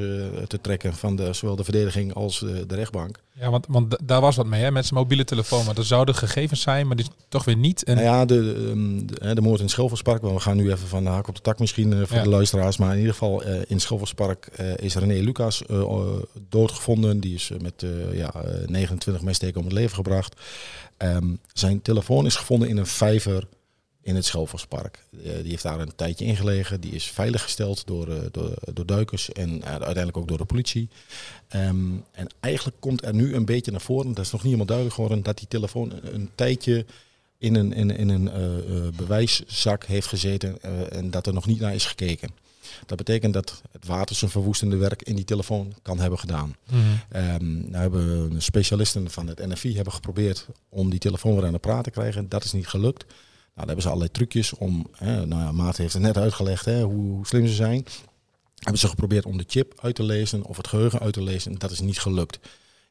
te 0.46 0.60
trekken 0.60 0.94
van 0.94 1.16
de, 1.16 1.32
zowel 1.32 1.56
de 1.56 1.64
verdediging 1.64 2.14
als 2.14 2.38
de, 2.38 2.66
de 2.66 2.74
rechtbank? 2.74 3.18
Ja, 3.32 3.50
want, 3.50 3.66
want 3.68 3.96
daar 4.04 4.20
was 4.20 4.36
wat 4.36 4.46
mee 4.46 4.62
hè, 4.62 4.70
met 4.70 4.86
zijn 4.86 5.00
mobiele 5.00 5.24
telefoon. 5.24 5.64
Maar 5.64 5.76
er 5.76 5.84
zouden 5.84 6.14
gegevens 6.14 6.60
zijn, 6.60 6.86
maar 6.86 6.96
die 6.96 7.06
toch 7.28 7.44
weer 7.44 7.56
niet. 7.56 7.84
En... 7.84 7.94
Nou 7.94 8.06
ja, 8.06 8.24
de, 8.24 8.42
de, 8.42 9.04
de, 9.04 9.34
de 9.34 9.40
moord 9.40 9.60
in 9.60 9.68
Schelverspark. 9.68 10.22
We 10.22 10.40
gaan 10.40 10.56
nu 10.56 10.70
even 10.70 10.88
van 10.88 11.04
de 11.04 11.10
haak 11.10 11.28
op 11.28 11.34
de 11.34 11.40
tak 11.40 11.58
misschien 11.58 12.06
voor 12.06 12.16
ja. 12.16 12.22
de 12.22 12.28
luisteraars. 12.28 12.76
Maar 12.76 12.92
in 12.92 12.98
ieder 12.98 13.12
geval 13.12 13.42
in 13.66 13.80
Schelverspark 13.80 14.46
is 14.76 14.94
René 14.94 15.22
Lucas 15.24 15.62
doodgevonden. 16.48 17.20
Die 17.20 17.34
is 17.34 17.50
met 17.60 17.84
ja, 18.12 18.32
29 18.66 19.24
messteken 19.24 19.58
om 19.58 19.64
het 19.64 19.74
leven 19.74 19.94
gebracht. 19.94 20.40
Um, 20.98 21.40
zijn 21.52 21.82
telefoon 21.82 22.26
is 22.26 22.36
gevonden 22.36 22.68
in 22.68 22.76
een 22.76 22.86
vijver 22.86 23.46
in 24.08 24.14
het 24.14 24.24
Schelverspark. 24.24 25.04
Uh, 25.10 25.22
die 25.22 25.50
heeft 25.50 25.62
daar 25.62 25.80
een 25.80 25.94
tijdje 25.94 26.24
ingelegen. 26.24 26.80
Die 26.80 26.92
is 26.92 27.04
veiliggesteld 27.04 27.86
door, 27.86 28.08
uh, 28.08 28.18
door, 28.30 28.54
door 28.72 28.86
duikers 28.86 29.32
en 29.32 29.50
uh, 29.50 29.64
uiteindelijk 29.64 30.16
ook 30.16 30.28
door 30.28 30.38
de 30.38 30.44
politie. 30.44 30.88
Um, 31.54 32.04
en 32.12 32.26
eigenlijk 32.40 32.76
komt 32.80 33.04
er 33.04 33.14
nu 33.14 33.34
een 33.34 33.44
beetje 33.44 33.70
naar 33.70 33.80
voren, 33.80 34.14
dat 34.14 34.24
is 34.24 34.30
nog 34.30 34.42
niet 34.42 34.52
helemaal 34.52 34.66
duidelijk 34.66 34.94
geworden, 34.94 35.22
dat 35.22 35.38
die 35.38 35.48
telefoon 35.48 35.92
een, 36.02 36.30
tijdje 36.34 36.86
in 37.38 37.54
een, 37.54 37.72
in, 37.72 37.90
in 37.90 38.08
een 38.08 38.30
bewijszak 38.96 39.84
heeft 39.84 40.06
gezeten 40.06 40.62
en 40.90 41.10
dat 41.10 41.26
er 41.26 41.32
nog 41.32 41.46
niet 41.46 41.60
naar 41.60 41.74
is 41.74 41.86
gekeken. 41.86 42.30
Dat 42.86 42.96
betekent 42.96 43.32
dat 43.32 43.62
het 43.72 43.86
water 43.86 44.16
zijn 44.16 44.30
verwoestende 44.30 44.76
werk 44.76 45.02
in 45.02 45.16
die 45.16 45.24
telefoon 45.24 45.74
kan 45.82 45.98
hebben 45.98 46.18
gedaan. 46.18 46.56
Mm 46.70 46.80
-hmm. 46.80 47.22
um, 47.34 47.70
nou 47.70 47.82
hebben 47.82 48.42
specialisten 48.42 49.10
van 49.10 49.26
het 49.26 49.46
NFI 49.46 49.74
hebben 49.74 49.92
geprobeerd 49.92 50.46
om 50.68 50.90
die 50.90 50.98
telefoon 50.98 51.34
weer 51.34 51.46
aan 51.46 51.52
de 51.52 51.58
praat 51.58 51.84
te 51.84 51.90
krijgen. 51.90 52.28
Dat 52.28 52.44
is 52.44 52.52
niet 52.52 52.68
gelukt. 52.68 53.04
Nou, 53.58 53.70
daar 53.70 53.76
hebben 53.76 53.82
ze 53.82 53.88
allerlei 53.88 54.28
trucjes 54.28 54.54
om. 54.54 54.86
Hè, 54.96 55.26
nou 55.26 55.42
ja, 55.42 55.52
Maat 55.52 55.76
heeft 55.76 55.92
het 55.92 56.02
net 56.02 56.16
uitgelegd 56.16 56.64
hè, 56.64 56.82
hoe, 56.82 57.26
slim 57.26 57.46
ze 57.46 57.54
zijn. 57.54 57.84
Hebben 58.54 58.78
ze 58.78 58.88
geprobeerd 58.88 59.26
om 59.26 59.38
de 59.38 59.44
chip 59.46 59.78
uit 59.80 59.94
te 59.94 60.02
lezen 60.02 60.44
of 60.44 60.56
het 60.56 60.68
geheugen 60.68 61.00
uit 61.00 61.12
te 61.12 61.22
lezen. 61.22 61.58
Dat 61.58 61.70
is 61.70 61.80
niet 61.80 61.98
gelukt. 61.98 62.38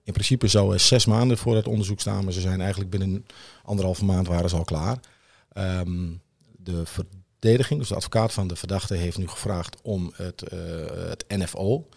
In 0.03 0.13
principe 0.13 0.47
zou 0.47 0.73
er 0.73 0.79
zes 0.79 1.05
maanden 1.05 1.37
voor 1.37 1.53
dat 1.53 1.67
onderzoek 1.67 1.99
staan, 1.99 2.23
maar 2.23 2.33
ze 2.33 2.41
zijn 2.41 2.61
eigenlijk 2.61 2.89
binnen 2.89 3.25
anderhalve 3.63 4.05
maand 4.05 4.27
waren 4.27 4.49
ze 4.49 4.55
al 4.55 4.63
klaar. 4.63 4.99
Um, 5.57 6.21
de 6.57 6.85
verdediging, 6.85 7.79
dus 7.79 7.89
de 7.89 7.95
advocaat 7.95 8.33
van 8.33 8.47
de 8.47 8.55
verdachte, 8.55 8.95
heeft 8.95 9.17
nu 9.17 9.27
gevraagd 9.27 9.77
om 9.81 10.13
het, 10.15 10.43
uh, 10.53 10.59
het 11.09 11.25
NFO 11.27 11.87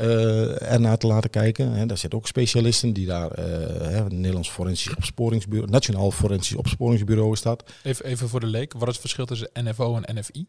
uh, 0.00 0.72
ernaar 0.72 0.98
te 0.98 1.06
laten 1.06 1.30
kijken. 1.30 1.72
Hè. 1.72 1.86
Daar 1.86 1.98
zitten 1.98 2.18
ook 2.18 2.26
specialisten 2.26 2.92
die 2.92 3.06
daar, 3.06 3.38
uh, 3.38 3.44
hè, 3.78 4.02
het 4.02 4.12
Nederlands 4.12 4.50
Forensisch 4.50 4.96
Opsporingsbureau, 4.96 5.70
Nationaal 5.70 6.10
Forensisch 6.10 6.56
Opsporingsbureau 6.56 7.32
is 7.32 7.42
dat. 7.42 7.70
Even, 7.82 8.04
even 8.04 8.28
voor 8.28 8.40
de 8.40 8.46
leek, 8.46 8.72
wat 8.72 8.82
is 8.82 8.88
het 8.88 9.00
verschil 9.00 9.26
tussen 9.26 9.50
NFO 9.54 9.96
en 10.00 10.18
NFI? 10.18 10.46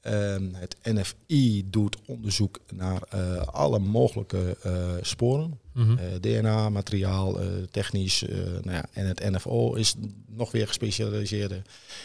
Ehm, 0.00 0.52
het 0.52 0.76
NFI 0.82 1.64
doet 1.70 1.96
onderzoek 2.06 2.60
naar 2.74 3.02
uh, 3.14 3.42
alle 3.42 3.78
mogelijke 3.78 4.56
uh, 4.66 4.72
sporen. 5.00 5.58
Mm 5.72 5.84
-hmm. 5.84 5.98
uh, 5.98 6.38
DNA, 6.38 6.68
materiaal, 6.68 7.38
technisch. 7.70 8.24
nou 8.62 8.76
ja, 8.76 8.84
en 8.92 9.06
het 9.06 9.30
NFO 9.30 9.74
is 9.74 9.94
nog 10.26 10.50
weer 10.50 10.66
gespecialiseerd 10.66 11.52
in, 11.52 11.62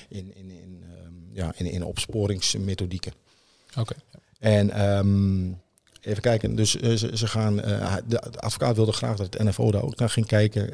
in, 0.10 0.50
in, 0.52 0.84
um, 1.06 1.30
ja, 1.32 1.54
in, 1.58 1.66
in 1.66 1.84
opsporingsmethodieken. 1.84 3.14
Oké. 3.70 3.80
Okay. 3.80 3.98
En 4.40 4.98
um, 4.98 5.60
even 6.06 6.22
kijken, 6.22 6.56
dus 6.56 6.72
ze, 6.76 7.12
ze, 7.14 7.28
gaan. 7.28 7.56
de 7.56 8.22
advocaat 8.40 8.76
wilde 8.76 8.92
graag 8.92 9.18
dat 9.18 9.34
het 9.34 9.44
NFO 9.44 9.72
daar 9.72 9.84
ook 9.84 9.96
naar 9.96 10.10
ging 10.10 10.26
kijken. 10.26 10.70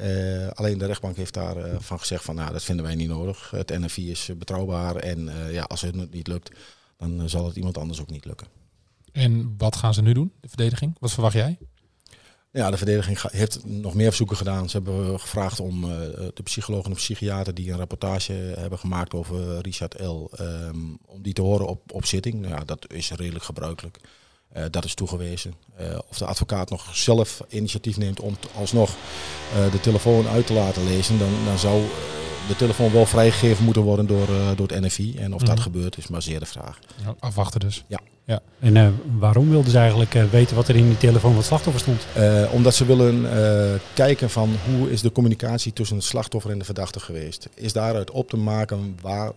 alleen 0.55 0.77
de 0.77 0.85
rechtbank 0.85 1.15
heeft 1.15 1.33
daarvan 1.33 1.81
van 1.81 1.99
gezegd 1.99 2.23
van 2.23 2.35
nou, 2.35 2.51
dat 2.51 2.63
vinden 2.63 2.85
wij 2.85 2.95
niet 2.95 3.09
nodig. 3.09 3.51
Het 3.51 3.69
NFI 3.69 4.11
is 4.11 4.29
betrouwbaar 4.37 4.95
en 4.95 5.29
ja, 5.51 5.63
als 5.63 5.81
het 5.81 6.11
niet 6.11 6.27
lukt 6.27 6.51
dan 7.07 7.29
zal 7.29 7.45
het 7.45 7.55
iemand 7.55 7.77
anders 7.77 8.01
ook 8.01 8.09
niet 8.09 8.25
lukken. 8.25 8.47
En 9.11 9.55
wat 9.57 9.75
gaan 9.75 9.93
ze 9.93 10.01
nu 10.01 10.13
doen, 10.13 10.31
de 10.39 10.47
verdediging? 10.47 10.95
Wat 10.99 11.11
verwacht 11.11 11.33
jij? 11.33 11.57
Ja, 12.51 12.71
de 12.71 12.77
verdediging 12.77 13.21
heeft 13.31 13.65
nog 13.65 13.93
meer 13.93 14.07
verzoeken 14.07 14.37
gedaan. 14.37 14.69
Ze 14.69 14.77
hebben 14.77 15.19
gevraagd 15.19 15.59
om 15.59 15.83
uh, 15.83 15.89
de 16.33 16.43
psycholoog 16.43 16.83
en 16.83 16.89
de 16.89 16.95
psychiater 16.95 17.53
die 17.53 17.71
een 17.71 17.77
rapportage 17.77 18.33
hebben 18.33 18.79
gemaakt 18.79 19.13
over 19.13 19.61
Richard 19.61 19.99
L. 19.99 20.29
Um, 20.39 20.97
om 21.05 21.21
die 21.21 21.33
te 21.33 21.41
horen 21.41 21.67
op, 21.67 21.91
op 21.91 22.05
zitting. 22.05 22.39
Nou 22.39 22.53
ja, 22.53 22.65
dat 22.65 22.91
is 22.91 23.11
redelijk 23.11 23.45
gebruikelijk. 23.45 23.99
Uh, 24.57 24.63
dat 24.71 24.85
is 24.85 24.93
toegewezen. 24.93 25.53
Uh, 25.81 25.97
of 26.09 26.17
de 26.17 26.25
advocaat 26.25 26.69
nog 26.69 26.95
zelf 26.95 27.41
initiatief 27.49 27.97
neemt 27.97 28.19
om 28.19 28.37
alsnog 28.55 28.95
de 29.71 29.79
telefoon 29.79 30.27
uit 30.27 30.47
te 30.47 30.53
laten 30.53 30.83
lezen, 30.83 31.19
dan, 31.19 31.31
dan 31.45 31.59
zou 31.59 31.83
de 32.47 32.55
telefoon 32.55 32.91
wel 32.91 33.05
vrijgegeven 33.05 33.65
moeten 33.65 33.83
worden 33.83 34.07
door, 34.07 34.27
door 34.55 34.67
het 34.67 34.81
NFI. 34.81 35.15
En 35.17 35.33
of 35.33 35.41
mm. 35.41 35.47
dat 35.47 35.59
gebeurt 35.59 35.97
is 35.97 36.07
maar 36.07 36.21
zeer 36.21 36.39
de 36.39 36.45
vraag. 36.45 36.79
Ja, 37.03 37.15
afwachten 37.19 37.59
dus. 37.59 37.83
Ja. 37.87 37.99
Ja. 38.25 38.41
En 38.59 38.75
uh, 38.75 38.87
waarom 39.19 39.49
wilden 39.49 39.71
ze 39.71 39.77
eigenlijk 39.77 40.15
uh, 40.15 40.23
weten 40.23 40.55
wat 40.55 40.67
er 40.67 40.75
in 40.75 40.87
die 40.87 40.97
telefoon 40.97 41.29
van 41.29 41.39
het 41.39 41.45
slachtoffer 41.45 41.81
stond? 41.81 42.05
omdat 42.51 42.75
ze 42.75 42.85
willen 42.85 43.27
kijken 43.93 44.29
van 44.29 44.55
hoe 44.69 44.91
is 44.91 45.01
de 45.01 45.11
communicatie 45.11 45.73
tussen 45.73 45.95
het 45.95 46.05
slachtoffer 46.05 46.51
en 46.51 46.59
de 46.59 46.65
verdachte 46.65 46.99
geweest. 46.99 47.49
Is 47.53 47.73
daaruit 47.73 48.11
op 48.11 48.29
te 48.29 48.37
maken 48.37 48.97
waar, 49.01 49.31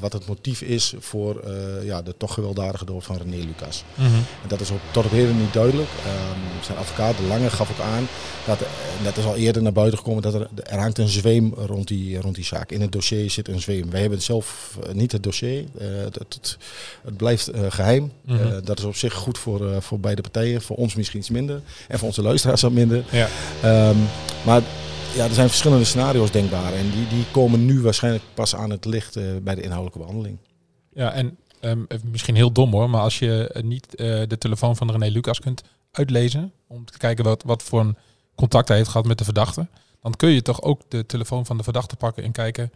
wat 0.00 0.12
het 0.12 0.26
motief 0.26 0.62
is 0.62 0.94
voor 0.98 1.44
ja, 1.84 2.02
de 2.02 2.14
toch 2.16 2.34
gewelddadige 2.34 2.84
dood 2.84 3.04
van 3.04 3.16
René 3.16 3.44
Lucas. 3.44 3.84
-hmm. 3.94 4.04
En 4.14 4.48
dat 4.48 4.60
is 4.60 4.70
ook 4.70 4.80
tot 4.90 5.04
op 5.04 5.10
heden 5.10 5.38
niet 5.38 5.52
duidelijk. 5.52 5.88
Um, 5.88 6.64
zijn 6.64 6.78
advocaat, 6.78 7.16
De 7.16 7.22
Lange, 7.22 7.50
gaf 7.50 7.70
ook 7.70 7.86
aan 7.86 8.08
dat, 8.46 8.58
dat 9.04 9.16
is 9.16 9.24
al 9.24 9.36
eerder 9.36 9.62
naar 9.62 9.72
buiten 9.72 9.98
gekomen, 9.98 10.22
dat 10.22 10.34
er, 10.34 10.48
er 10.64 10.78
hangt 10.78 10.98
een 10.98 11.08
zweem 11.08 11.54
rond 11.54 11.88
die, 11.88 12.20
rond 12.20 12.34
die 12.34 12.44
zaak. 12.44 12.70
In 12.70 12.80
het 12.80 12.92
dossier 12.92 13.30
zit 13.30 13.48
een 13.48 13.60
zweem. 13.60 13.90
Wij 13.90 14.00
hebben 14.00 14.22
zelf 14.22 14.78
niet 14.92 15.12
het 15.12 15.22
dossier. 15.22 15.64
Het, 15.78 16.14
het, 16.14 16.58
het, 17.04 17.16
blijft 17.16 17.50
geheim. 17.68 18.12
Mm 18.32 18.38
-hmm. 18.38 18.64
dat 18.64 18.78
is 18.78 18.84
op 18.84 18.96
zich 18.96 19.14
goed 19.14 19.38
voor, 19.38 19.82
voor 19.82 20.00
beide 20.00 20.22
partijen. 20.22 20.62
Voor 20.62 20.76
ons 20.76 20.94
misschien 20.94 21.18
iets 21.18 21.30
minder. 21.30 21.60
En 21.88 21.98
voor 21.98 22.08
onze 22.08 22.22
luisteraars 22.22 22.62
wat 22.62 22.72
minder. 22.72 23.04
Ja. 23.10 23.28
Um, 23.88 23.96
maar 24.44 24.62
ja, 25.14 25.24
er 25.24 25.34
zijn 25.34 25.48
verschillende 25.48 25.84
scenario's 25.84 26.30
denkbaar. 26.30 26.72
En 26.72 26.90
die, 26.90 27.08
die 27.08 27.24
komen 27.30 27.64
nu 27.64 27.80
waarschijnlijk 27.80 28.24
pas 28.34 28.54
aan 28.54 28.70
het 28.70 28.84
licht 28.84 29.18
bij 29.42 29.54
de 29.54 29.62
inhoudelijke 29.62 29.98
behandeling. 29.98 30.38
Ja, 30.94 31.12
en 31.12 31.36
um, 31.60 31.86
misschien 32.04 32.34
heel 32.34 32.52
dom 32.52 32.72
hoor. 32.72 32.90
Maar 32.90 33.00
als 33.00 33.18
je 33.18 33.60
niet 33.62 33.86
de 33.96 34.36
telefoon 34.38 34.76
van 34.76 34.90
René 34.90 35.08
Lucas 35.08 35.40
kunt 35.40 35.62
uitlezen. 35.90 36.52
Om 36.66 36.84
te 36.84 36.98
kijken 36.98 37.24
wat, 37.24 37.42
wat 37.46 37.62
voor 37.62 37.80
een 37.80 37.96
contact 38.34 38.68
hij 38.68 38.76
heeft 38.76 38.90
gehad 38.90 39.06
met 39.06 39.18
de 39.18 39.24
verdachte 39.24 39.66
dan 40.02 40.16
kun 40.16 40.30
je 40.30 40.42
toch 40.42 40.62
ook 40.62 40.80
de 40.88 41.06
telefoon 41.06 41.46
van 41.46 41.56
de 41.56 41.62
verdachte 41.62 41.96
pakken 41.96 42.24
en 42.24 42.32
kijken 42.32 42.72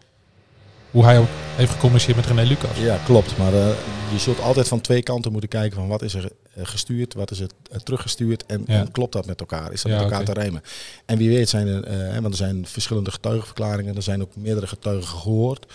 hoe 0.91 1.05
hij 1.05 1.19
ook 1.19 1.29
heeft 1.57 1.73
gecommuniceerd 1.73 2.17
met 2.17 2.27
René 2.27 2.43
Lucas. 2.43 2.79
Ja, 2.79 2.99
klopt. 3.05 3.37
Maar 3.37 3.53
uh, 3.53 3.69
je 4.13 4.19
zult 4.19 4.41
altijd 4.41 4.69
van 4.69 4.81
twee 4.81 5.03
kanten 5.03 5.33
moeten 5.33 5.51
kijken 5.51 5.77
van 5.77 5.89
wat 5.89 6.03
is 6.03 6.15
er 6.15 6.31
gestuurd, 6.57 7.15
wat 7.15 7.31
is 7.31 7.41
er 7.41 7.51
uh, 7.73 7.79
teruggestuurd 7.79 8.47
en, 8.47 8.65
ja. 8.67 8.81
en, 8.81 8.91
klopt 8.91 9.13
dat 9.13 9.27
met 9.27 9.41
elkaar? 9.41 9.73
Is 9.73 9.83
dat 9.83 9.93
ja, 9.93 9.99
met 9.99 10.07
elkaar 10.07 10.21
okay. 10.21 10.35
te 10.35 10.41
rijmen? 10.41 10.63
En 11.05 11.19
wie 11.19 11.29
weet 11.29 11.49
zijn 11.49 11.67
er, 11.67 12.09
uh, 12.09 12.13
want 12.15 12.27
er 12.27 12.37
zijn 12.37 12.67
verschillende 12.67 13.11
getuigenverklaringen, 13.11 13.97
er 13.97 14.03
zijn 14.03 14.23
ook 14.23 14.37
meerdere 14.37 14.67
getuigen 14.67 15.19
gehoord. 15.19 15.67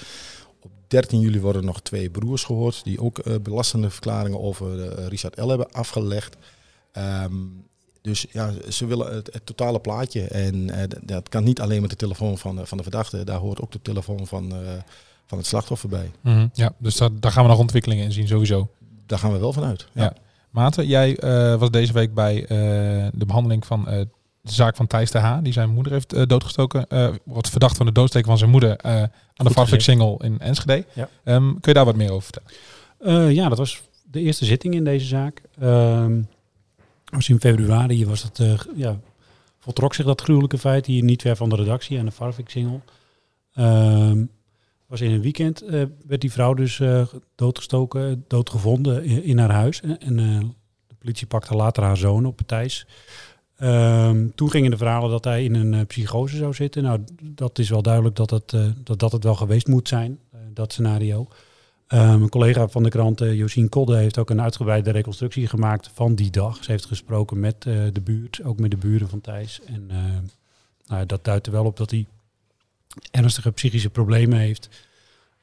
Op 0.62 0.72
13 0.88 1.20
juli 1.20 1.39
worden 1.39 1.65
nog 1.65 1.82
twee 1.82 2.10
broers 2.10 2.44
gehoord 2.44 2.84
die 2.84 3.01
ook 3.01 3.41
belastende 3.44 3.89
verklaringen 3.89 4.41
over 4.41 4.94
Richard 5.08 5.38
L. 5.38 5.48
hebben 5.48 5.72
afgelegd. 5.72 6.36
Um, 7.24 7.70
dus 8.01 8.25
ja, 8.31 8.51
ze 8.70 8.86
willen 8.86 9.13
het, 9.13 9.29
het 9.34 9.46
totale 9.46 9.79
plaatje. 9.79 10.22
En 10.22 10.55
uh, 10.55 10.75
dat 11.01 11.29
kan 11.29 11.43
niet 11.43 11.62
alleen 11.62 11.81
met 11.81 11.89
de 11.89 11.96
telefoon 11.96 12.38
van, 12.38 12.60
uh, 12.60 12.65
van 12.65 12.77
de 12.77 12.84
verdachte. 12.84 13.24
Daar 13.24 13.39
hoort 13.39 13.62
ook 13.62 13.72
de 13.72 13.81
telefoon 13.81 14.27
van, 14.27 14.53
uh, 14.53 14.58
van 15.25 15.38
het 15.38 15.48
slachtoffer 15.48 15.89
bij. 15.89 16.12
Mm 16.22 16.34
-hmm. 16.34 16.50
Ja, 16.53 16.74
dus 16.77 16.96
dat, 16.96 17.22
daar 17.22 17.31
gaan 17.31 17.43
we 17.43 17.50
nog 17.50 17.60
ontwikkelingen 17.60 18.05
in 18.05 18.12
zien 18.12 18.27
sowieso. 18.27 18.70
Daar 19.05 19.20
gaan 19.20 19.31
we 19.31 19.39
wel 19.39 19.53
vanuit. 19.53 19.88
Ja. 19.91 20.03
ja. 20.03 20.13
Maarten, 20.50 20.88
jij 20.88 21.17
was 21.60 21.72
deze 21.72 21.93
week 21.93 22.13
bij 22.13 22.46
de 23.13 23.25
behandeling 23.25 23.65
van 23.65 23.84
de 24.41 24.51
zaak 24.51 24.75
van 24.75 24.88
Thijs 24.88 25.12
de 25.12 25.20
H. 25.20 25.38
Die 25.41 25.53
zijn 25.53 25.70
moeder 25.70 25.93
heeft 25.93 26.29
doodgestoken. 26.29 26.86
wat 27.25 27.50
verdacht 27.50 27.77
van 27.77 27.86
de 27.86 27.91
doodsteek 27.91 28.25
van 28.25 28.38
zijn 28.38 28.50
moeder 28.50 28.81
aan 28.81 29.12
Goed 29.36 29.48
de 29.48 29.53
Farfik 29.53 29.81
Single 29.81 30.15
in 30.17 30.39
Enschede. 30.39 30.86
Ja. 30.93 31.10
Um, 31.24 31.51
kun 31.51 31.60
je 31.62 31.74
daar 31.74 31.86
wat 31.86 31.96
meer 31.96 32.12
over 32.12 32.29
vertellen? 32.34 33.34
ja, 33.34 33.50
dat 33.50 33.58
was 33.58 33.81
de 34.03 34.20
eerste 34.20 34.46
zitting 34.46 34.74
in 34.74 34.84
deze 34.84 35.05
zaak. 35.05 35.41
Um, 35.62 36.27
was 37.12 37.30
in 37.30 37.39
februari 37.39 38.06
was 38.06 38.22
dat, 38.22 38.39
uh, 38.39 38.60
ja, 38.75 39.00
voltrok 39.60 39.94
zich 39.94 40.06
dat 40.06 40.22
gruwelijke 40.22 40.58
feit 40.58 40.86
hier 40.86 41.03
niet 41.03 41.22
ver 41.22 41.36
van 41.36 41.50
de 41.50 41.56
redactie 41.56 42.00
aan 42.00 42.06
de 42.06 42.12
Farvik-singel. 42.12 42.82
Um, 43.56 44.30
was 44.86 45.01
in 45.01 45.12
een 45.12 45.22
weekend 45.22 45.63
uh, 45.63 45.84
werd 46.08 46.22
die 46.22 46.32
vrouw 46.32 46.53
dus 46.53 46.80
uh, 46.80 47.08
doodgestoken, 47.36 48.25
doodgevonden 48.27 49.03
in, 49.03 49.24
in 49.24 49.38
haar 49.38 49.51
huis. 49.51 49.82
En, 49.82 50.15
de 50.88 50.96
politie 50.98 51.27
pakte 51.27 51.56
later 51.56 51.84
haar 51.84 51.98
zoon 51.98 52.25
op, 52.25 52.41
Thijs. 52.46 52.88
Um, 53.62 54.36
toen 54.36 54.50
gingen 54.50 54.72
de 54.72 54.77
verhalen 54.77 55.10
dat 55.10 55.24
hij 55.24 55.44
in 55.44 55.56
een 55.56 55.86
psychose 55.86 56.38
zou 56.38 56.53
zitten. 56.53 56.84
Nou, 56.84 57.03
dat 57.22 57.60
is 57.60 57.70
wel 57.70 57.82
duidelijk 57.82 58.15
dat 58.15 58.30
het, 58.30 58.50
dat, 58.84 59.00
dat 59.00 59.12
het 59.12 59.24
wel 59.24 59.36
geweest 59.36 59.68
moet 59.68 59.88
zijn, 59.88 60.20
dat 60.53 60.72
scenario. 60.72 61.27
Uh, 61.94 62.16
mijn 62.16 62.30
collega 62.30 62.68
van 62.68 62.84
de 62.84 62.90
krant, 62.90 63.22
uh, 63.22 63.34
Josien 63.34 63.70
Kodde, 63.70 63.96
heeft 63.96 64.18
ook 64.18 64.30
een 64.30 64.42
uitgebreide 64.42 64.92
reconstructie 64.92 65.48
gemaakt 65.48 65.90
van 65.94 66.16
die 66.16 66.32
dag. 66.32 66.64
Ze 66.64 66.72
heeft 66.72 66.86
gesproken 66.86 67.40
met 67.40 67.66
uh, 67.68 67.88
de 67.94 68.02
buurt, 68.02 68.44
ook 68.44 68.60
met 68.60 68.72
de 68.72 68.78
buren 68.78 69.10
van 69.10 69.22
Thijs. 69.22 69.62
En 69.66 69.90
nou, 70.88 71.06
dat 71.06 71.24
duidt 71.24 71.46
er 71.46 71.52
wel 71.52 71.66
op 71.66 71.78
dat 71.78 71.92
hij 71.92 72.06
ernstige 73.12 73.52
psychische 73.52 73.90
problemen 73.90 74.40
heeft. 74.40 74.70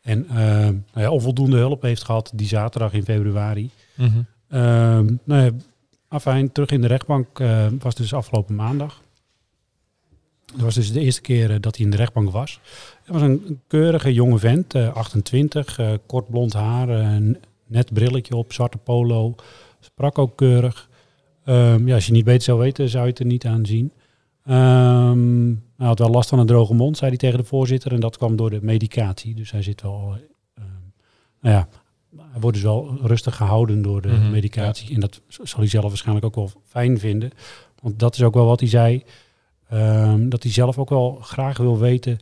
En 0.01 0.27
nou 0.31 0.83
ja, 0.95 1.11
onvoldoende 1.11 1.57
hulp 1.57 1.83
heeft 1.83 2.05
gehad 2.05 2.31
die 2.35 2.47
zaterdag 2.47 2.93
in 2.93 3.05
februari. 3.05 3.71
Mm 3.95 4.27
-hmm. 4.49 5.19
nou 5.25 5.43
ja, 5.45 5.51
afijn, 6.09 6.53
terug 6.53 6.71
in 6.71 6.81
de 6.81 6.87
rechtbank 6.87 7.39
was 7.79 7.95
dus 7.95 8.15
afgelopen 8.15 8.55
maandag. 8.55 9.01
Dat 10.53 10.61
was 10.61 10.75
dus 10.75 10.93
de 10.93 11.01
eerste 11.01 11.21
keer 11.21 11.61
dat 11.61 11.77
hij 11.77 11.85
in 11.85 11.91
de 11.91 11.97
rechtbank 11.97 12.31
was. 12.31 12.61
Hij 13.05 13.15
was 13.15 13.23
een 13.23 13.61
keurige 13.67 14.13
jonge 14.13 14.39
vent, 14.39 14.75
uh, 14.75 14.95
28, 14.95 15.79
uh, 15.79 15.91
kort 16.07 16.31
blond 16.31 16.53
haar, 16.53 17.21
net 17.67 17.93
brilletje 17.93 18.37
op, 18.37 18.53
zwarte 18.53 18.79
polo. 18.79 19.35
Sprak 19.81 20.19
ook 20.19 20.37
keurig. 20.37 20.89
Um, 21.45 21.87
ja, 21.87 21.95
als 21.95 22.07
je 22.07 22.13
niet 22.13 22.25
beter 22.25 22.43
zou 22.43 22.59
weten, 22.59 22.89
zou 22.89 23.05
je 23.05 23.11
het 23.11 23.19
er 23.19 23.27
niet 23.27 23.47
aan 23.47 23.67
zien. 23.67 23.93
Um, 24.49 25.65
hij 25.77 25.87
had 25.87 25.99
wel 25.99 26.11
last 26.11 26.29
van 26.29 26.39
een 26.39 26.47
droge 26.47 26.75
mond, 26.75 26.97
zei 26.97 27.11
hij 27.11 27.19
tegen 27.19 27.39
de 27.39 27.45
voorzitter. 27.45 27.93
En 27.93 28.01
dat 28.01 28.17
kwam 28.17 28.37
door 28.37 28.51
de 28.51 28.59
medicatie. 28.63 29.35
Dus 29.35 29.51
hij 29.51 29.63
zit 29.63 29.83
wel... 29.83 30.17
Um, 30.59 30.93
nou 31.41 31.55
ja, 31.55 31.69
hij 32.17 32.41
wordt 32.41 32.57
dus 32.57 32.67
wel 32.67 32.99
rustig 33.03 33.37
gehouden 33.37 33.83
door 33.83 34.03
de 34.03 34.09
mm 34.09 34.21
-hmm, 34.21 34.31
medicatie. 34.31 34.89
Ja. 34.89 34.95
En 34.95 35.01
dat 35.01 35.21
zal 35.29 35.59
hij 35.59 35.69
zelf 35.69 35.85
waarschijnlijk 35.85 36.27
ook 36.27 36.35
wel 36.35 36.51
fijn 36.65 36.99
vinden. 36.99 37.31
Want 37.83 37.99
dat 37.99 38.15
is 38.15 38.23
ook 38.23 38.35
wel 38.35 38.47
wat 38.47 38.61
hij 38.61 38.69
zei. 38.69 39.05
Um, 39.73 40.29
dat 40.29 40.43
hij 40.43 40.53
zelf 40.53 40.79
ook 40.79 40.89
wel 40.89 41.19
graag 41.21 41.57
wil 41.57 41.79
weten 41.79 42.19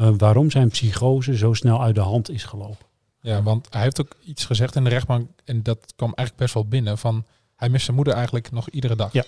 uh, 0.00 0.08
waarom 0.16 0.50
zijn 0.50 0.68
psychose 0.68 1.36
zo 1.36 1.52
snel 1.52 1.82
uit 1.82 1.94
de 1.94 2.00
hand 2.00 2.30
is 2.30 2.44
gelopen. 2.44 2.86
Ja, 3.20 3.42
want 3.42 3.66
hij 3.70 3.82
heeft 3.82 4.00
ook 4.00 4.16
iets 4.24 4.44
gezegd 4.44 4.76
in 4.76 4.84
de 4.84 4.90
rechtbank 4.90 5.28
en 5.44 5.62
dat 5.62 5.92
kwam 5.96 6.12
eigenlijk 6.14 6.36
best 6.36 6.54
wel 6.54 6.68
binnen 6.68 6.98
van 6.98 7.24
hij 7.56 7.68
mist 7.68 7.84
zijn 7.84 7.96
moeder 7.96 8.14
eigenlijk 8.14 8.50
nog 8.50 8.68
iedere 8.68 8.96
dag. 8.96 9.12
Ja, 9.12 9.24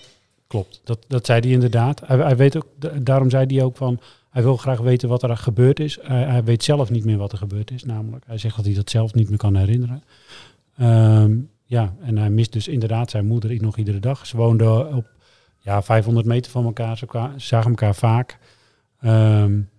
klopt. 0.47 0.81
Dat, 0.83 1.05
dat 1.07 1.25
zei 1.25 1.39
hij 1.39 1.49
inderdaad. 1.49 2.01
Hij, 2.05 2.17
hij 2.17 2.35
weet 2.35 2.57
ook, 2.57 2.65
daarom 3.05 3.29
zei 3.29 3.55
hij 3.55 3.63
ook 3.63 3.77
van 3.77 3.99
hij 4.29 4.43
wil 4.43 4.57
graag 4.57 4.79
weten 4.79 5.09
wat 5.09 5.23
er 5.23 5.37
gebeurd 5.37 5.79
is. 5.79 5.97
Hij, 6.01 6.23
hij, 6.23 6.43
weet 6.43 6.63
zelf 6.63 6.89
niet 6.89 7.05
meer 7.05 7.17
wat 7.17 7.31
er 7.31 7.37
gebeurd 7.37 7.71
is, 7.71 7.83
namelijk. 7.83 8.25
Hij 8.27 8.37
zegt 8.37 8.55
dat 8.55 8.65
hij 8.65 8.73
dat 8.73 8.89
zelf 8.89 9.13
niet 9.13 9.29
meer 9.29 9.37
kan 9.37 9.55
herinneren. 9.55 10.03
Um, 10.81 11.49
ja, 11.63 11.95
en 12.01 12.17
hij 12.17 12.29
mist 12.29 12.53
dus 12.53 12.67
inderdaad 12.67 13.09
zijn 13.09 13.27
moeder 13.27 13.61
nog 13.61 13.77
iedere 13.77 13.99
dag. 13.99 14.25
Ze 14.25 14.37
woonden 14.37 14.93
op 14.93 15.05
ja, 15.67 15.81
500 15.81 16.25
meter 16.25 16.51
van 16.51 16.65
elkaar. 16.65 16.97
Ze 16.97 17.05
zagen 17.37 17.69
elkaar 17.69 17.95
vaak. 17.95 18.37
Um, 19.01 19.69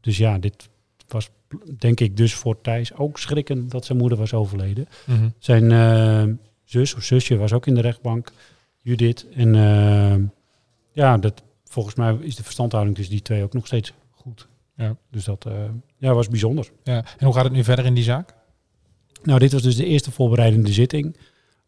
dus 0.00 0.16
ja, 0.16 0.38
dit 0.38 0.68
was 1.08 1.30
denk 1.78 2.00
ik 2.00 2.16
dus 2.16 2.34
voor 2.34 2.60
Thijs 2.60 2.94
ook 2.94 3.18
schrikken 3.18 3.68
dat 3.68 3.84
zijn 3.84 3.98
moeder 3.98 4.18
was 4.18 4.34
overleden. 4.34 4.88
Mhm. 5.04 5.28
Zijn 5.38 5.72
eh, 5.72 6.34
zus 6.64 6.94
of 6.94 7.02
zusje 7.02 7.36
was 7.36 7.52
ook 7.52 7.66
in 7.66 7.74
de 7.74 7.80
rechtbank, 7.80 8.32
Judith. 8.76 9.26
En 9.34 9.54
eh, 9.54 10.24
ja, 10.92 11.18
dat, 11.18 11.42
volgens 11.64 11.94
mij 11.94 12.16
is 12.20 12.36
de 12.36 12.42
verstandhouding 12.42 12.96
tussen 12.96 13.14
die 13.14 13.24
twee 13.24 13.42
ook 13.42 13.52
nog 13.52 13.66
steeds 13.66 13.92
goed. 14.10 14.48
Ja. 14.76 14.96
Dus 15.10 15.24
dat 15.24 15.46
ja, 15.96 16.14
was 16.14 16.28
bijzonder. 16.28 16.70
Ja. 16.82 17.04
En 17.18 17.24
hoe 17.24 17.34
gaat 17.34 17.44
het 17.44 17.52
nu 17.52 17.64
verder 17.64 17.84
in 17.84 17.94
die 17.94 18.04
zaak? 18.04 18.34
Nou, 19.22 19.38
dit 19.38 19.52
was 19.52 19.62
dus 19.62 19.76
de 19.76 19.86
eerste 19.86 20.10
voorbereidende 20.10 20.72
zitting. 20.72 21.16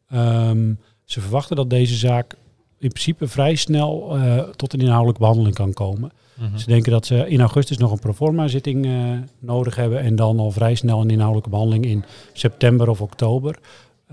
Ehm, 0.08 0.74
ze 1.04 1.20
verwachten 1.20 1.56
dat 1.56 1.70
deze 1.70 1.94
zaak 1.94 2.36
in 2.78 2.88
principe 2.88 3.28
vrij 3.28 3.54
snel 3.54 4.16
eh, 4.16 4.38
tot 4.38 4.72
een 4.72 4.80
inhoudelijke 4.80 5.20
behandeling 5.20 5.54
kan 5.54 5.72
komen. 5.72 6.12
Mhm. 6.34 6.58
Ze 6.58 6.66
denken 6.66 6.92
dat 6.92 7.06
ze 7.06 7.28
in 7.28 7.40
augustus 7.40 7.78
nog 7.78 7.92
een 7.92 7.98
proforma-zitting 7.98 8.86
eh, 8.86 8.92
nodig 9.38 9.76
hebben 9.76 10.00
en 10.00 10.16
dan 10.16 10.38
al 10.38 10.50
vrij 10.50 10.74
snel 10.74 11.00
een 11.00 11.10
inhoudelijke 11.10 11.50
behandeling 11.50 11.84
in 11.86 12.04
september 12.32 12.88
of 12.88 13.00
oktober. 13.00 13.58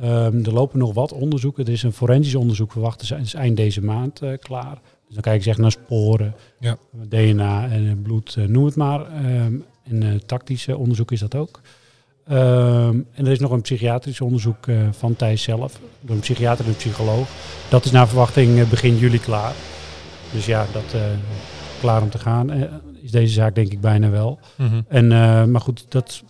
Ehm, 0.02 0.44
er 0.46 0.54
lopen 0.54 0.80
nog 0.80 0.94
wat 0.94 1.12
onderzoeken. 1.14 1.66
Er 1.66 1.72
is 1.72 1.84
een 1.84 1.94
forensisch 1.94 2.36
onderzoek 2.36 2.72
verwacht, 2.72 3.10
dat 3.10 3.20
is 3.20 3.34
eind 3.34 3.58
deze 3.58 3.82
maand 3.82 4.22
eh, 4.22 4.38
klaar. 4.40 4.82
Dus 5.06 5.14
dan 5.14 5.24
kijken 5.24 5.44
ze 5.44 5.50
echt 5.50 5.60
naar 5.60 5.72
sporen, 5.72 6.36
Ja. 6.60 6.78
DNA 7.10 7.70
en 7.70 8.02
bloed, 8.02 8.38
noem 8.48 8.66
het 8.66 8.76
maar. 8.76 9.02
Ehm, 9.12 9.54
en 9.84 10.26
tactische 10.26 10.78
onderzoek 10.78 11.12
is 11.12 11.20
dat 11.20 11.36
ook. 11.36 11.62
Ehm, 12.28 13.00
en 13.14 13.26
er 13.26 13.32
is 13.32 13.40
nog 13.40 13.52
een 13.52 13.62
psychiatrisch 13.62 14.22
onderzoek 14.22 14.68
eh, 14.68 14.76
van 14.92 15.16
Thijs 15.16 15.44
zelf, 15.44 15.80
door 16.02 16.16
een 16.16 16.22
psychiater 16.22 16.66
en 16.66 16.72
een 16.72 16.78
psycholoog. 16.78 17.28
Dat 17.70 17.86
is 17.86 17.92
naar 17.92 18.08
verwachting 18.08 18.60
eh, 18.60 18.70
begin 18.70 18.98
juli 18.98 19.20
klaar. 19.20 19.54
Dus 20.32 20.46
ja, 20.46 20.66
dat 20.72 20.94
eh, 20.94 21.02
klaar 21.80 22.02
om 22.02 22.10
te 22.10 22.18
gaan 22.18 22.52
is 23.02 23.12
deze 23.12 23.34
zaak 23.34 23.56
denk 23.56 23.72
ik 23.72 23.82
bijna 23.82 24.10
wel. 24.10 24.40
Mhm. 24.56 24.82
En, 24.88 25.08
maar 25.52 25.62
goed, 25.62 25.86
dat, 25.90 26.24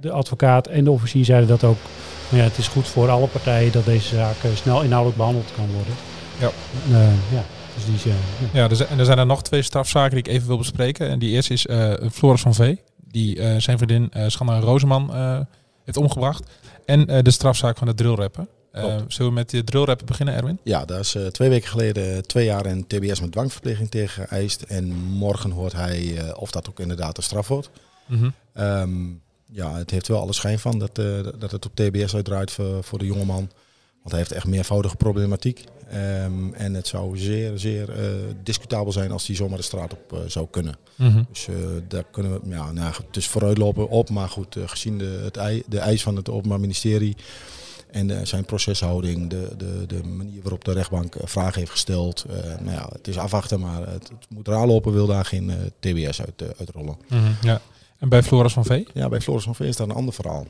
de 0.00 0.10
advocaat 0.10 0.66
en 0.66 0.84
de 0.84 0.90
officier 0.90 1.24
zeiden 1.24 1.48
dat 1.48 1.64
ook. 1.64 1.78
Maar 2.28 2.40
ja, 2.40 2.46
het 2.46 2.58
is 2.58 2.68
goed 2.68 2.88
voor 2.88 3.10
alle 3.10 3.26
partijen 3.26 3.72
dat 3.72 3.84
deze 3.84 4.14
zaak 4.14 4.36
snel 4.54 4.82
inhoudelijk 4.82 5.16
behandeld 5.16 5.52
kan 5.56 5.66
worden. 5.74 5.94
Ja. 6.38 6.50
Ja, 7.32 7.42
dus 7.74 7.84
die 7.84 7.94
is, 7.94 8.02
ja. 8.02 8.12
Ja, 8.52 8.68
er 8.70 8.76
zijn, 8.76 8.88
en 8.88 8.98
er 8.98 9.04
zijn 9.04 9.18
er 9.18 9.26
nog 9.26 9.42
twee 9.42 9.62
strafzaken 9.62 10.10
die 10.10 10.24
ik 10.24 10.28
even 10.28 10.46
wil 10.46 10.58
bespreken. 10.58 11.08
En 11.08 11.18
die 11.18 11.30
eerste 11.30 11.52
is 11.52 11.66
Floris 12.12 12.40
van 12.40 12.54
Vee, 12.54 12.80
die 13.10 13.40
eh, 13.40 13.60
zijn 13.60 13.78
vriendin 13.78 14.10
eh 14.10 14.28
Schanna 14.28 14.58
Rozeman 14.58 15.14
eh, 15.14 15.40
heeft 15.84 15.96
omgebracht. 15.96 16.50
En 16.84 17.06
de 17.24 17.30
strafzaak 17.30 17.78
van 17.78 17.86
de 17.86 17.94
drillrapper. 17.94 18.46
Zullen 19.08 19.32
we 19.32 19.38
met 19.38 19.50
de 19.50 19.64
drillrapper 19.64 20.06
beginnen, 20.06 20.34
Erwin? 20.34 20.58
Ja, 20.62 20.84
daar 20.84 21.00
is 21.00 21.16
twee 21.30 21.48
weken 21.48 21.68
geleden 21.68 22.26
twee 22.26 22.44
jaar 22.44 22.64
en 22.64 22.86
TBS 22.86 23.20
met 23.20 23.32
dwangverpleging 23.32 23.90
tegen 23.90 24.26
geëist. 24.26 24.62
En 24.62 24.94
morgen 24.94 25.50
hoort 25.50 25.72
hij 25.72 26.32
of 26.34 26.50
dat 26.50 26.68
ook 26.68 26.80
inderdaad 26.80 27.16
een 27.16 27.22
straf 27.22 27.48
wordt. 27.48 27.70
Mhm. 28.06 28.30
Ehm, 28.52 29.06
ja, 29.44 29.74
het 29.74 29.90
heeft 29.90 30.08
wel 30.08 30.20
alle 30.20 30.32
schijn 30.32 30.58
van 30.58 30.78
dat, 30.78 30.94
dat 31.38 31.50
het 31.50 31.66
op 31.66 31.74
TBS 31.74 32.14
uitdraait 32.14 32.50
voor, 32.50 32.84
voor 32.84 32.98
de 32.98 33.06
jongeman. 33.06 33.50
Want 34.06 34.18
hij 34.18 34.26
heeft 34.28 34.44
echt 34.44 34.54
meervoudige 34.54 34.96
problematiek. 34.96 35.64
Ehm, 35.90 36.52
en 36.52 36.74
het 36.74 36.86
zou 36.86 37.18
zeer, 37.18 37.58
zeer 37.58 37.90
eh, 37.90 38.10
discutabel 38.42 38.92
zijn 38.92 39.10
als 39.10 39.26
hij 39.26 39.36
zomaar 39.36 39.56
de 39.56 39.64
straat 39.64 39.92
op 39.92 40.12
eh, 40.12 40.18
zou 40.26 40.46
kunnen. 40.50 40.76
Mhm. 40.94 41.22
Dus 41.28 41.48
eh, 41.48 41.54
daar 41.88 42.04
kunnen 42.10 42.32
we, 42.32 42.48
ja, 42.48 42.72
nou, 42.72 42.94
is 43.12 43.28
vooruitlopen 43.28 43.88
op. 43.88 44.10
Maar 44.10 44.28
goed, 44.28 44.56
gezien 44.66 44.98
de, 44.98 45.20
het 45.24 45.36
ei, 45.36 45.62
de 45.66 45.78
eis 45.78 46.02
van 46.02 46.16
het 46.16 46.30
Openbaar 46.30 46.60
Ministerie 46.60 47.16
en 47.90 48.26
zijn 48.26 48.44
proceshouding, 48.44 49.30
de, 49.30 49.48
de, 49.56 49.84
de 49.86 50.02
manier 50.04 50.42
waarop 50.42 50.64
de 50.64 50.72
rechtbank 50.72 51.16
vragen 51.24 51.58
heeft 51.58 51.70
gesteld. 51.70 52.24
nou 52.60 52.76
ja, 52.76 52.88
het 52.92 53.08
is 53.08 53.18
afwachten, 53.18 53.60
maar 53.60 53.88
het, 53.88 54.08
het 54.08 54.26
moet 54.28 54.48
eraan 54.48 54.66
lopen, 54.66 54.92
wil 54.92 55.06
daar 55.06 55.24
geen 55.24 55.52
TBS 55.80 56.20
uit, 56.20 56.58
uitrollen. 56.58 56.96
Mhm. 57.08 57.32
Ja. 57.42 57.60
En 57.98 58.08
bij 58.08 58.22
Floris 58.22 58.52
van 58.52 58.64
Vee? 58.64 58.86
Ja, 58.94 59.08
bij 59.08 59.20
Floris 59.20 59.44
van 59.44 59.54
Vee 59.54 59.68
is 59.68 59.76
dat 59.76 59.88
een 59.88 59.94
ander 59.94 60.14
verhaal. 60.14 60.46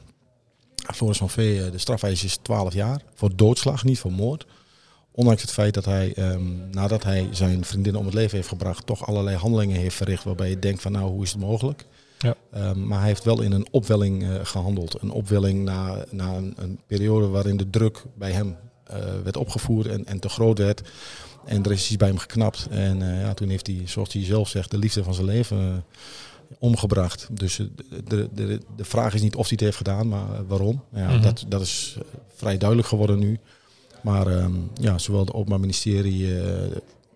Floris 0.95 1.19
van 1.19 1.31
Vee, 1.31 1.65
eh, 1.65 1.73
de 1.73 1.79
strafeis 1.79 2.25
is 2.25 2.37
12 2.37 2.75
jaar 2.75 3.01
voor 3.15 3.37
doodslag, 3.37 3.85
niet 3.85 3.99
voor 3.99 4.13
moord. 4.13 4.47
Ondanks 5.11 5.43
het 5.43 5.53
feit 5.53 5.75
dat 5.75 5.85
hij, 5.85 6.13
ehm, 6.15 6.71
nadat 6.71 7.03
hij 7.03 7.29
zijn 7.31 7.65
vriendin 7.65 7.97
om 7.97 8.05
het 8.05 8.15
leven 8.15 8.37
heeft 8.37 8.49
gebracht, 8.49 8.87
toch 8.87 9.07
allerlei 9.07 9.37
handelingen 9.37 9.77
heeft 9.77 9.97
verricht 9.97 10.25
waarbij 10.25 10.49
je 10.49 10.59
denkt 10.59 10.83
van 10.83 10.93
nou, 10.93 11.11
hoe 11.11 11.23
is 11.23 11.31
het 11.31 11.41
mogelijk? 11.41 11.87
Ja. 12.19 12.35
Ehm, 12.53 12.87
maar 12.87 12.99
hij 12.99 13.09
heeft 13.09 13.25
wel 13.25 13.41
in 13.41 13.53
een 13.53 13.67
opwelling 13.71 14.23
eh, 14.23 14.35
gehandeld. 14.43 15.03
Een 15.03 15.11
opwelling 15.11 15.65
na, 15.65 16.05
na 16.11 16.35
een, 16.35 16.55
een 16.57 16.81
periode 16.87 17.27
waarin 17.27 17.57
de 17.57 17.71
druk 17.71 18.05
bij 18.15 18.33
hem 18.33 18.57
eh, 18.85 18.99
werd 19.25 19.37
opgevoerd 19.37 19.87
en, 19.87 20.07
en 20.07 20.19
te 20.19 20.29
groot 20.29 20.59
werd. 20.59 20.83
En 21.45 21.65
er 21.65 21.73
is 21.73 21.87
iets 21.87 21.97
bij 21.97 22.09
hem 22.09 22.19
geknapt. 22.19 22.67
En 22.71 22.99
ja, 22.99 23.35
toen 23.35 23.49
heeft 23.49 23.67
hij, 23.67 23.83
zoals 23.85 24.13
hij 24.13 24.25
zelf 24.25 24.49
zegt, 24.49 24.71
de 24.71 24.79
liefde 24.79 25.03
van 25.03 25.15
zijn 25.15 25.27
leven 25.27 25.85
omgebracht. 26.59 27.29
Dus 27.33 27.59
eh, 27.59 27.67
de, 27.77 28.03
de, 28.05 28.29
de, 28.47 28.61
de 28.77 28.85
vraag 28.85 29.15
is 29.15 29.23
niet 29.23 29.35
of 29.37 29.43
hij 29.43 29.53
het 29.53 29.61
heeft 29.61 29.77
gedaan, 29.77 30.09
maar 30.09 30.33
eh, 30.35 30.41
waarom. 30.49 30.83
Ja, 30.95 31.09
Mhm. 31.11 31.23
dat, 31.23 31.45
dat 31.49 31.61
is 31.61 31.97
eh, 31.99 32.05
vrij 32.35 32.59
duidelijk 32.59 32.89
geworden 32.89 33.19
nu. 33.19 33.39
Maar 34.03 34.27
ehm, 34.27 34.53
ja, 34.75 34.99
zowel 34.99 35.21
het 35.21 35.33
Openbaar 35.33 35.61
Ministerie 35.61 36.41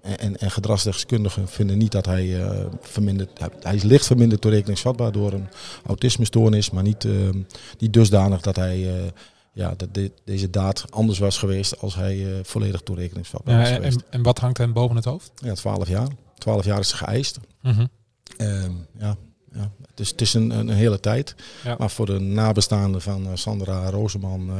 en, 0.03 0.19
en, 0.19 0.37
en 0.37 0.51
gedragsdeskundigen 0.51 1.49
vinden 1.49 1.79
niet 1.79 1.93
dat 1.93 2.07
hij 2.07 2.43
eh, 2.45 2.67
verminderd... 2.81 3.31
Hij, 3.61 3.75
is 3.75 3.83
licht 3.83 4.07
verminderd 4.07 4.41
toerekeningsvatbaar 4.41 5.13
door 5.13 5.33
een 5.33 5.49
autismestoornis, 5.87 6.71
maar 6.71 6.83
niet, 6.83 7.05
ehm, 7.05 7.39
niet 7.79 7.93
dusdanig 7.93 8.41
dat 8.41 8.57
hij... 8.57 9.11
ja, 9.53 9.75
dat 9.77 9.95
de- 9.95 10.13
deze 10.25 10.51
daad 10.51 10.85
anders 10.91 11.19
was 11.19 11.39
geweest 11.39 11.81
als 11.81 11.95
hij 11.95 12.41
volledig 12.43 12.81
toerekeningsvatbaar 12.81 13.55
Ja, 13.55 13.61
was 13.61 13.69
en, 13.69 13.75
geweest. 13.75 13.97
en, 13.97 14.05
en 14.11 14.23
wat 14.23 14.39
hangt 14.39 14.59
hem 14.59 14.73
boven 14.73 14.97
het 14.97 15.05
hoofd? 15.05 15.31
Ja, 15.35 15.55
12 15.55 15.89
jaar. 15.89 16.09
12 16.39 16.65
jaar 16.65 16.79
is 16.79 16.93
geëist. 16.93 17.39
Mhm. 17.63 17.87
Ehm, 18.37 18.73
ja, 18.99 19.17
ja. 19.53 19.71
Het 19.91 20.01
is, 20.01 20.11
het 20.11 20.21
is 20.21 20.35
een, 20.35 20.51
een 20.51 20.69
hele 20.69 21.01
tijd. 21.01 21.35
Ja. 21.65 21.75
Maar 21.79 21.91
voor 21.91 22.07
de 22.07 22.19
nabestaanden 22.19 23.01
van 23.03 23.27
eh, 23.27 23.31
Sandra 23.35 23.91
Rozeman 23.91 24.51
eh, 24.51 24.57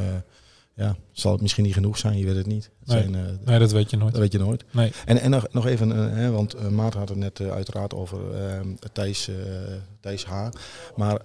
ja, 0.75 0.97
zal 1.13 1.33
het 1.33 1.41
misschien 1.41 1.65
niet 1.65 1.75
genoeg 1.75 1.99
zijn. 1.99 2.19
Je 2.19 2.25
weet 2.25 2.37
het 2.37 2.47
niet. 2.47 2.71
Het 2.81 2.89
Nee. 2.89 3.03
zijn, 3.03 3.15
eh, 3.15 3.47
Nee, 3.47 3.59
dat 3.59 3.73
weet 3.73 3.91
je 3.91 3.97
nooit. 3.97 4.13
dat 4.13 4.21
weet 4.21 4.33
je 4.33 4.39
nooit. 4.39 4.65
Nee. 4.71 4.93
En, 5.05 5.19
en 5.21 5.31
nog, 5.31 5.47
nog 5.51 5.67
even, 5.67 5.91
hè, 5.91 6.31
want 6.31 6.71
Maarten 6.71 6.99
had 6.99 7.09
het 7.09 7.19
net 7.19 7.41
uiteraard 7.41 7.95
over 7.95 8.35
eh, 8.35 8.61
Thijs, 8.93 9.31
Thijs 10.01 10.25
H. 10.25 10.49
Maar 10.97 11.21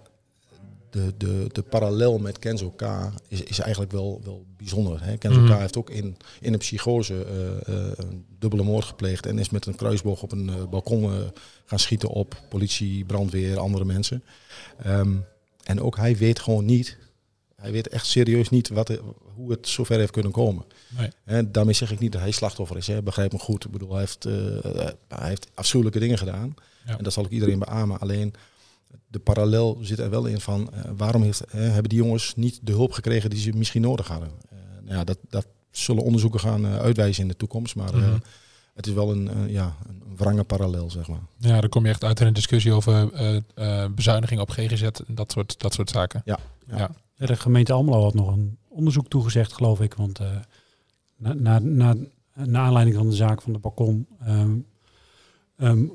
de, 0.96 1.14
de, 1.18 1.46
de 1.52 1.62
parallel 1.62 2.18
met 2.18 2.40
Kenzo 2.40 2.70
K 2.70 3.12
is, 3.28 3.44
is 3.44 3.60
eigenlijk 3.60 3.92
wel, 3.92 4.22
wel 4.24 4.46
bijzonder. 4.58 5.04
Hè? 5.04 5.18
Kenzo 5.18 5.40
Mhm. 5.40 5.56
K 5.56 5.60
heeft 5.60 5.78
ook 5.78 5.90
in, 5.90 6.18
in 6.42 6.54
een 6.54 6.60
psychose 6.60 7.26
eh, 7.26 7.76
eh, 7.76 7.92
een 7.96 8.26
dubbele 8.40 8.64
moord 8.64 8.86
gepleegd 8.86 9.26
en 9.26 9.40
is 9.40 9.50
met 9.50 9.66
een 9.66 9.76
kruisboog 9.76 10.22
op 10.22 10.32
een 10.32 10.50
eh, 10.50 10.66
balkon 10.70 11.32
gaan 11.66 11.80
schieten 11.80 12.10
op 12.10 12.42
politie, 12.50 13.06
brandweer, 13.06 13.60
andere 13.60 13.86
mensen. 13.86 14.24
Ehm, 14.78 15.16
en 15.64 15.82
ook 15.82 15.98
hij 15.98 16.18
weet 16.18 16.40
gewoon 16.40 16.66
niet, 16.66 16.98
hij 17.56 17.72
weet 17.72 17.88
echt 17.88 18.06
serieus 18.06 18.50
niet 18.50 18.70
wat, 18.70 19.00
hoe 19.36 19.52
het 19.52 19.68
zover 19.68 19.98
heeft 19.98 20.12
kunnen 20.12 20.32
komen. 20.32 20.66
Nee. 20.98 21.10
En 21.24 21.52
daarmee 21.52 21.74
zeg 21.74 21.92
ik 21.92 22.00
niet 22.00 22.12
dat 22.12 22.22
hij 22.22 22.32
slachtoffer 22.32 22.78
is. 22.78 22.88
Hè. 22.88 23.02
Begrijp 23.02 23.32
me 23.32 23.40
goed. 23.40 23.66
Ik 23.66 23.72
bedoel, 23.72 23.92
hij 23.92 24.00
heeft, 24.00 24.24
hij 25.08 25.28
heeft 25.28 25.48
afschuwelijke 25.54 26.00
dingen 26.00 26.18
gedaan. 26.18 26.56
Ja. 26.86 26.98
En 26.98 27.04
dat 27.04 27.14
zal 27.14 27.24
ook 27.24 27.32
iedereen 27.32 27.60
beamen. 27.60 28.00
Alleen 28.00 28.34
de 29.08 29.20
parallel 29.20 29.78
zit 29.82 30.00
er 30.00 30.10
wel 30.10 30.26
in 30.26 30.40
van 30.40 30.74
eh, 30.74 30.82
waarom 30.98 31.22
heeft, 31.22 31.42
eh, 31.44 31.60
hebben 31.62 31.90
die 31.90 31.98
jongens 32.04 32.36
niet 32.36 32.60
de 32.64 32.72
hulp 32.72 32.92
gekregen 32.92 33.30
die 33.30 33.40
ze 33.40 33.52
misschien 33.52 33.82
nodig 33.82 34.08
hadden. 34.08 34.30
Eh, 34.50 34.58
nou 34.84 34.98
ja, 34.98 35.04
dat, 35.04 35.18
dat 35.30 35.48
zullen 35.72 36.04
onderzoeken 36.04 36.40
gaan 36.40 36.66
uitwijzen 36.66 37.22
in 37.22 37.28
de 37.28 37.36
toekomst. 37.36 37.76
Maar 37.76 37.96
Mhm. 37.98 38.18
het 38.74 38.88
is 38.88 38.94
wel 38.94 39.12
een, 39.12 39.50
ja, 39.50 39.76
een 39.88 40.02
wrange 40.18 40.44
parallel, 40.44 40.90
zeg 40.90 41.08
maar. 41.08 41.20
Ja, 41.38 41.62
dan 41.62 41.70
kom 41.70 41.84
je 41.84 41.90
echt 41.90 42.04
uit 42.04 42.20
in 42.20 42.28
een 42.28 42.34
discussie 42.34 42.74
over 42.74 43.14
eh, 43.14 43.36
eh, 43.56 43.92
bezuiniging 43.92 44.42
op 44.42 44.50
GGZ 44.50 44.82
en 44.84 45.16
dat 45.16 45.32
soort, 45.32 45.60
dat 45.60 45.74
soort 45.74 45.90
zaken. 45.90 46.22
Ja. 46.26 46.40
Ja. 46.68 46.78
Ja. 46.78 46.90
Ja, 47.18 47.26
De 47.26 47.36
gemeente 47.36 47.74
Almelo 47.74 48.04
had 48.04 48.14
nog 48.14 48.28
een 48.34 48.58
onderzoek 48.70 49.08
toegezegd, 49.08 49.54
geloof 49.54 49.82
ik. 49.82 49.94
Want 49.94 50.20
eh, 50.20 50.28
na, 51.18 51.34
na, 51.34 51.60
na, 51.60 51.96
na 52.34 52.60
aanleiding 52.60 52.98
van 52.98 53.10
de 53.10 53.16
zaak 53.16 53.42
van 53.42 53.54
de 53.54 53.60
balkon, 53.60 54.08
ehm, 54.20 54.58
ehm, 55.58 55.84
eh, 55.84 55.90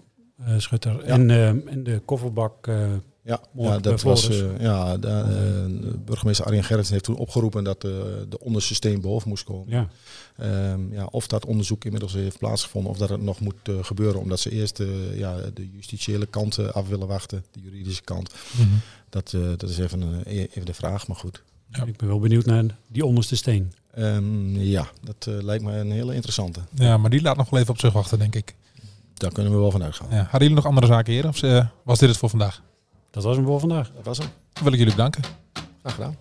Schutter 0.56 1.00
en, 1.04 1.30
en 1.68 1.82
de 1.84 2.02
kofferbak. 2.04 2.66
eh, 2.66 2.88
Ja, 3.22 3.40
dat 3.78 4.02
was. 4.02 4.28
Eh, 4.28 4.60
ja, 4.60 4.96
de, 4.96 5.08
eh, 5.08 5.94
burgemeester 6.04 6.44
Arjen 6.46 6.64
Gerrits 6.64 6.90
heeft 6.90 7.04
toen 7.04 7.16
opgeroepen 7.16 7.64
dat 7.64 7.84
eh, 7.84 7.90
de 8.28 8.40
onderste 8.40 8.74
steen 8.74 9.00
boven 9.00 9.28
moest 9.28 9.44
komen. 9.44 9.66
ja. 9.68 9.88
Ehm, 10.36 10.92
ja, 10.92 11.04
of 11.04 11.26
dat 11.26 11.46
onderzoek 11.46 11.84
inmiddels 11.84 12.12
heeft 12.12 12.38
plaatsgevonden 12.38 12.90
of 12.90 12.98
dat 12.98 13.08
het 13.08 13.22
nog 13.22 13.40
moet 13.40 13.54
eh, 13.62 13.74
gebeuren, 13.82 14.20
omdat 14.20 14.40
ze 14.40 14.50
eerst 14.50 14.80
eh, 14.80 15.18
ja, 15.18 15.36
de 15.54 15.70
justitiële 15.70 16.26
kant 16.26 16.58
eh, 16.58 16.66
af 16.68 16.88
willen 16.88 17.06
wachten, 17.06 17.44
de 17.52 17.60
juridische 17.60 18.02
kant. 18.02 18.34
Mhm. 18.56 18.68
Dat, 19.08 19.32
eh, 19.32 19.40
dat 19.56 19.70
is 19.70 19.78
even, 19.78 20.24
eh, 20.24 20.36
even 20.38 20.64
de 20.64 20.74
vraag, 20.74 21.06
maar 21.08 21.16
goed. 21.16 21.42
Ja. 21.68 21.84
Ik 21.84 21.96
ben 21.96 22.08
wel 22.08 22.18
benieuwd 22.20 22.46
naar 22.46 22.64
die 22.88 23.04
onderste 23.04 23.36
steen. 23.36 23.72
Ehm, 23.94 24.56
ja, 24.56 24.88
dat 25.02 25.26
eh, 25.28 25.42
lijkt 25.42 25.64
me 25.64 25.72
een 25.72 25.90
hele 25.90 26.14
interessante. 26.14 26.60
Ja, 26.74 26.96
maar 26.96 27.10
die 27.10 27.22
laat 27.22 27.36
nog 27.36 27.50
wel 27.50 27.60
even 27.60 27.72
op 27.72 27.80
zich 27.80 27.92
wachten, 27.92 28.18
denk 28.18 28.34
ik. 28.34 28.54
Daar 29.20 29.32
kunnen 29.32 29.52
we 29.52 29.58
wel 29.58 29.70
van 29.70 29.82
uitgaan. 29.82 30.06
Ja. 30.10 30.16
Hadden 30.16 30.40
jullie 30.40 30.54
nog 30.54 30.66
andere 30.66 30.86
zaken 30.86 31.12
hier? 31.12 31.28
Of 31.28 31.42
eh, 31.42 31.66
was 31.82 31.98
dit 31.98 32.08
het 32.08 32.18
voor 32.18 32.28
vandaag? 32.28 32.62
Dat 33.10 33.22
was 33.24 33.36
hem 33.36 33.44
voor 33.44 33.60
vandaag. 33.60 33.90
Dat 33.94 34.04
was 34.04 34.18
hem. 34.18 34.28
Dan 34.52 34.62
wil 34.62 34.72
ik 34.72 34.78
jullie 34.78 34.94
bedanken. 34.94 35.22
Graag 35.82 35.94
gedaan. 35.94 36.16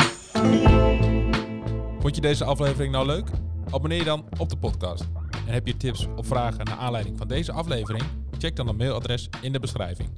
Vond 1.99 2.15
je 2.15 2.21
deze 2.21 2.43
aflevering 2.43 2.93
nou 2.93 3.05
leuk? 3.05 3.27
Abonneer 3.71 3.97
je 3.97 4.03
dan 4.03 4.25
op 4.37 4.49
de 4.49 4.57
podcast. 4.57 5.05
En 5.47 5.53
heb 5.53 5.67
je 5.67 5.77
tips 5.77 6.07
of 6.15 6.27
vragen 6.27 6.65
naar 6.65 6.77
aanleiding 6.77 7.17
van 7.17 7.27
deze 7.27 7.51
aflevering? 7.51 8.03
Check 8.37 8.55
dan 8.55 8.67
het 8.67 8.77
mailadres 8.77 9.29
in 9.41 9.51
de 9.51 9.59
beschrijving. 9.59 10.09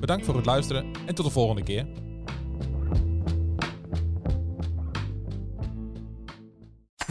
Bedankt 0.00 0.24
voor 0.24 0.36
het 0.36 0.46
luisteren 0.46 0.86
en 1.06 1.14
tot 1.14 1.24
de 1.24 1.30
volgende 1.30 1.62
keer. 1.62 1.86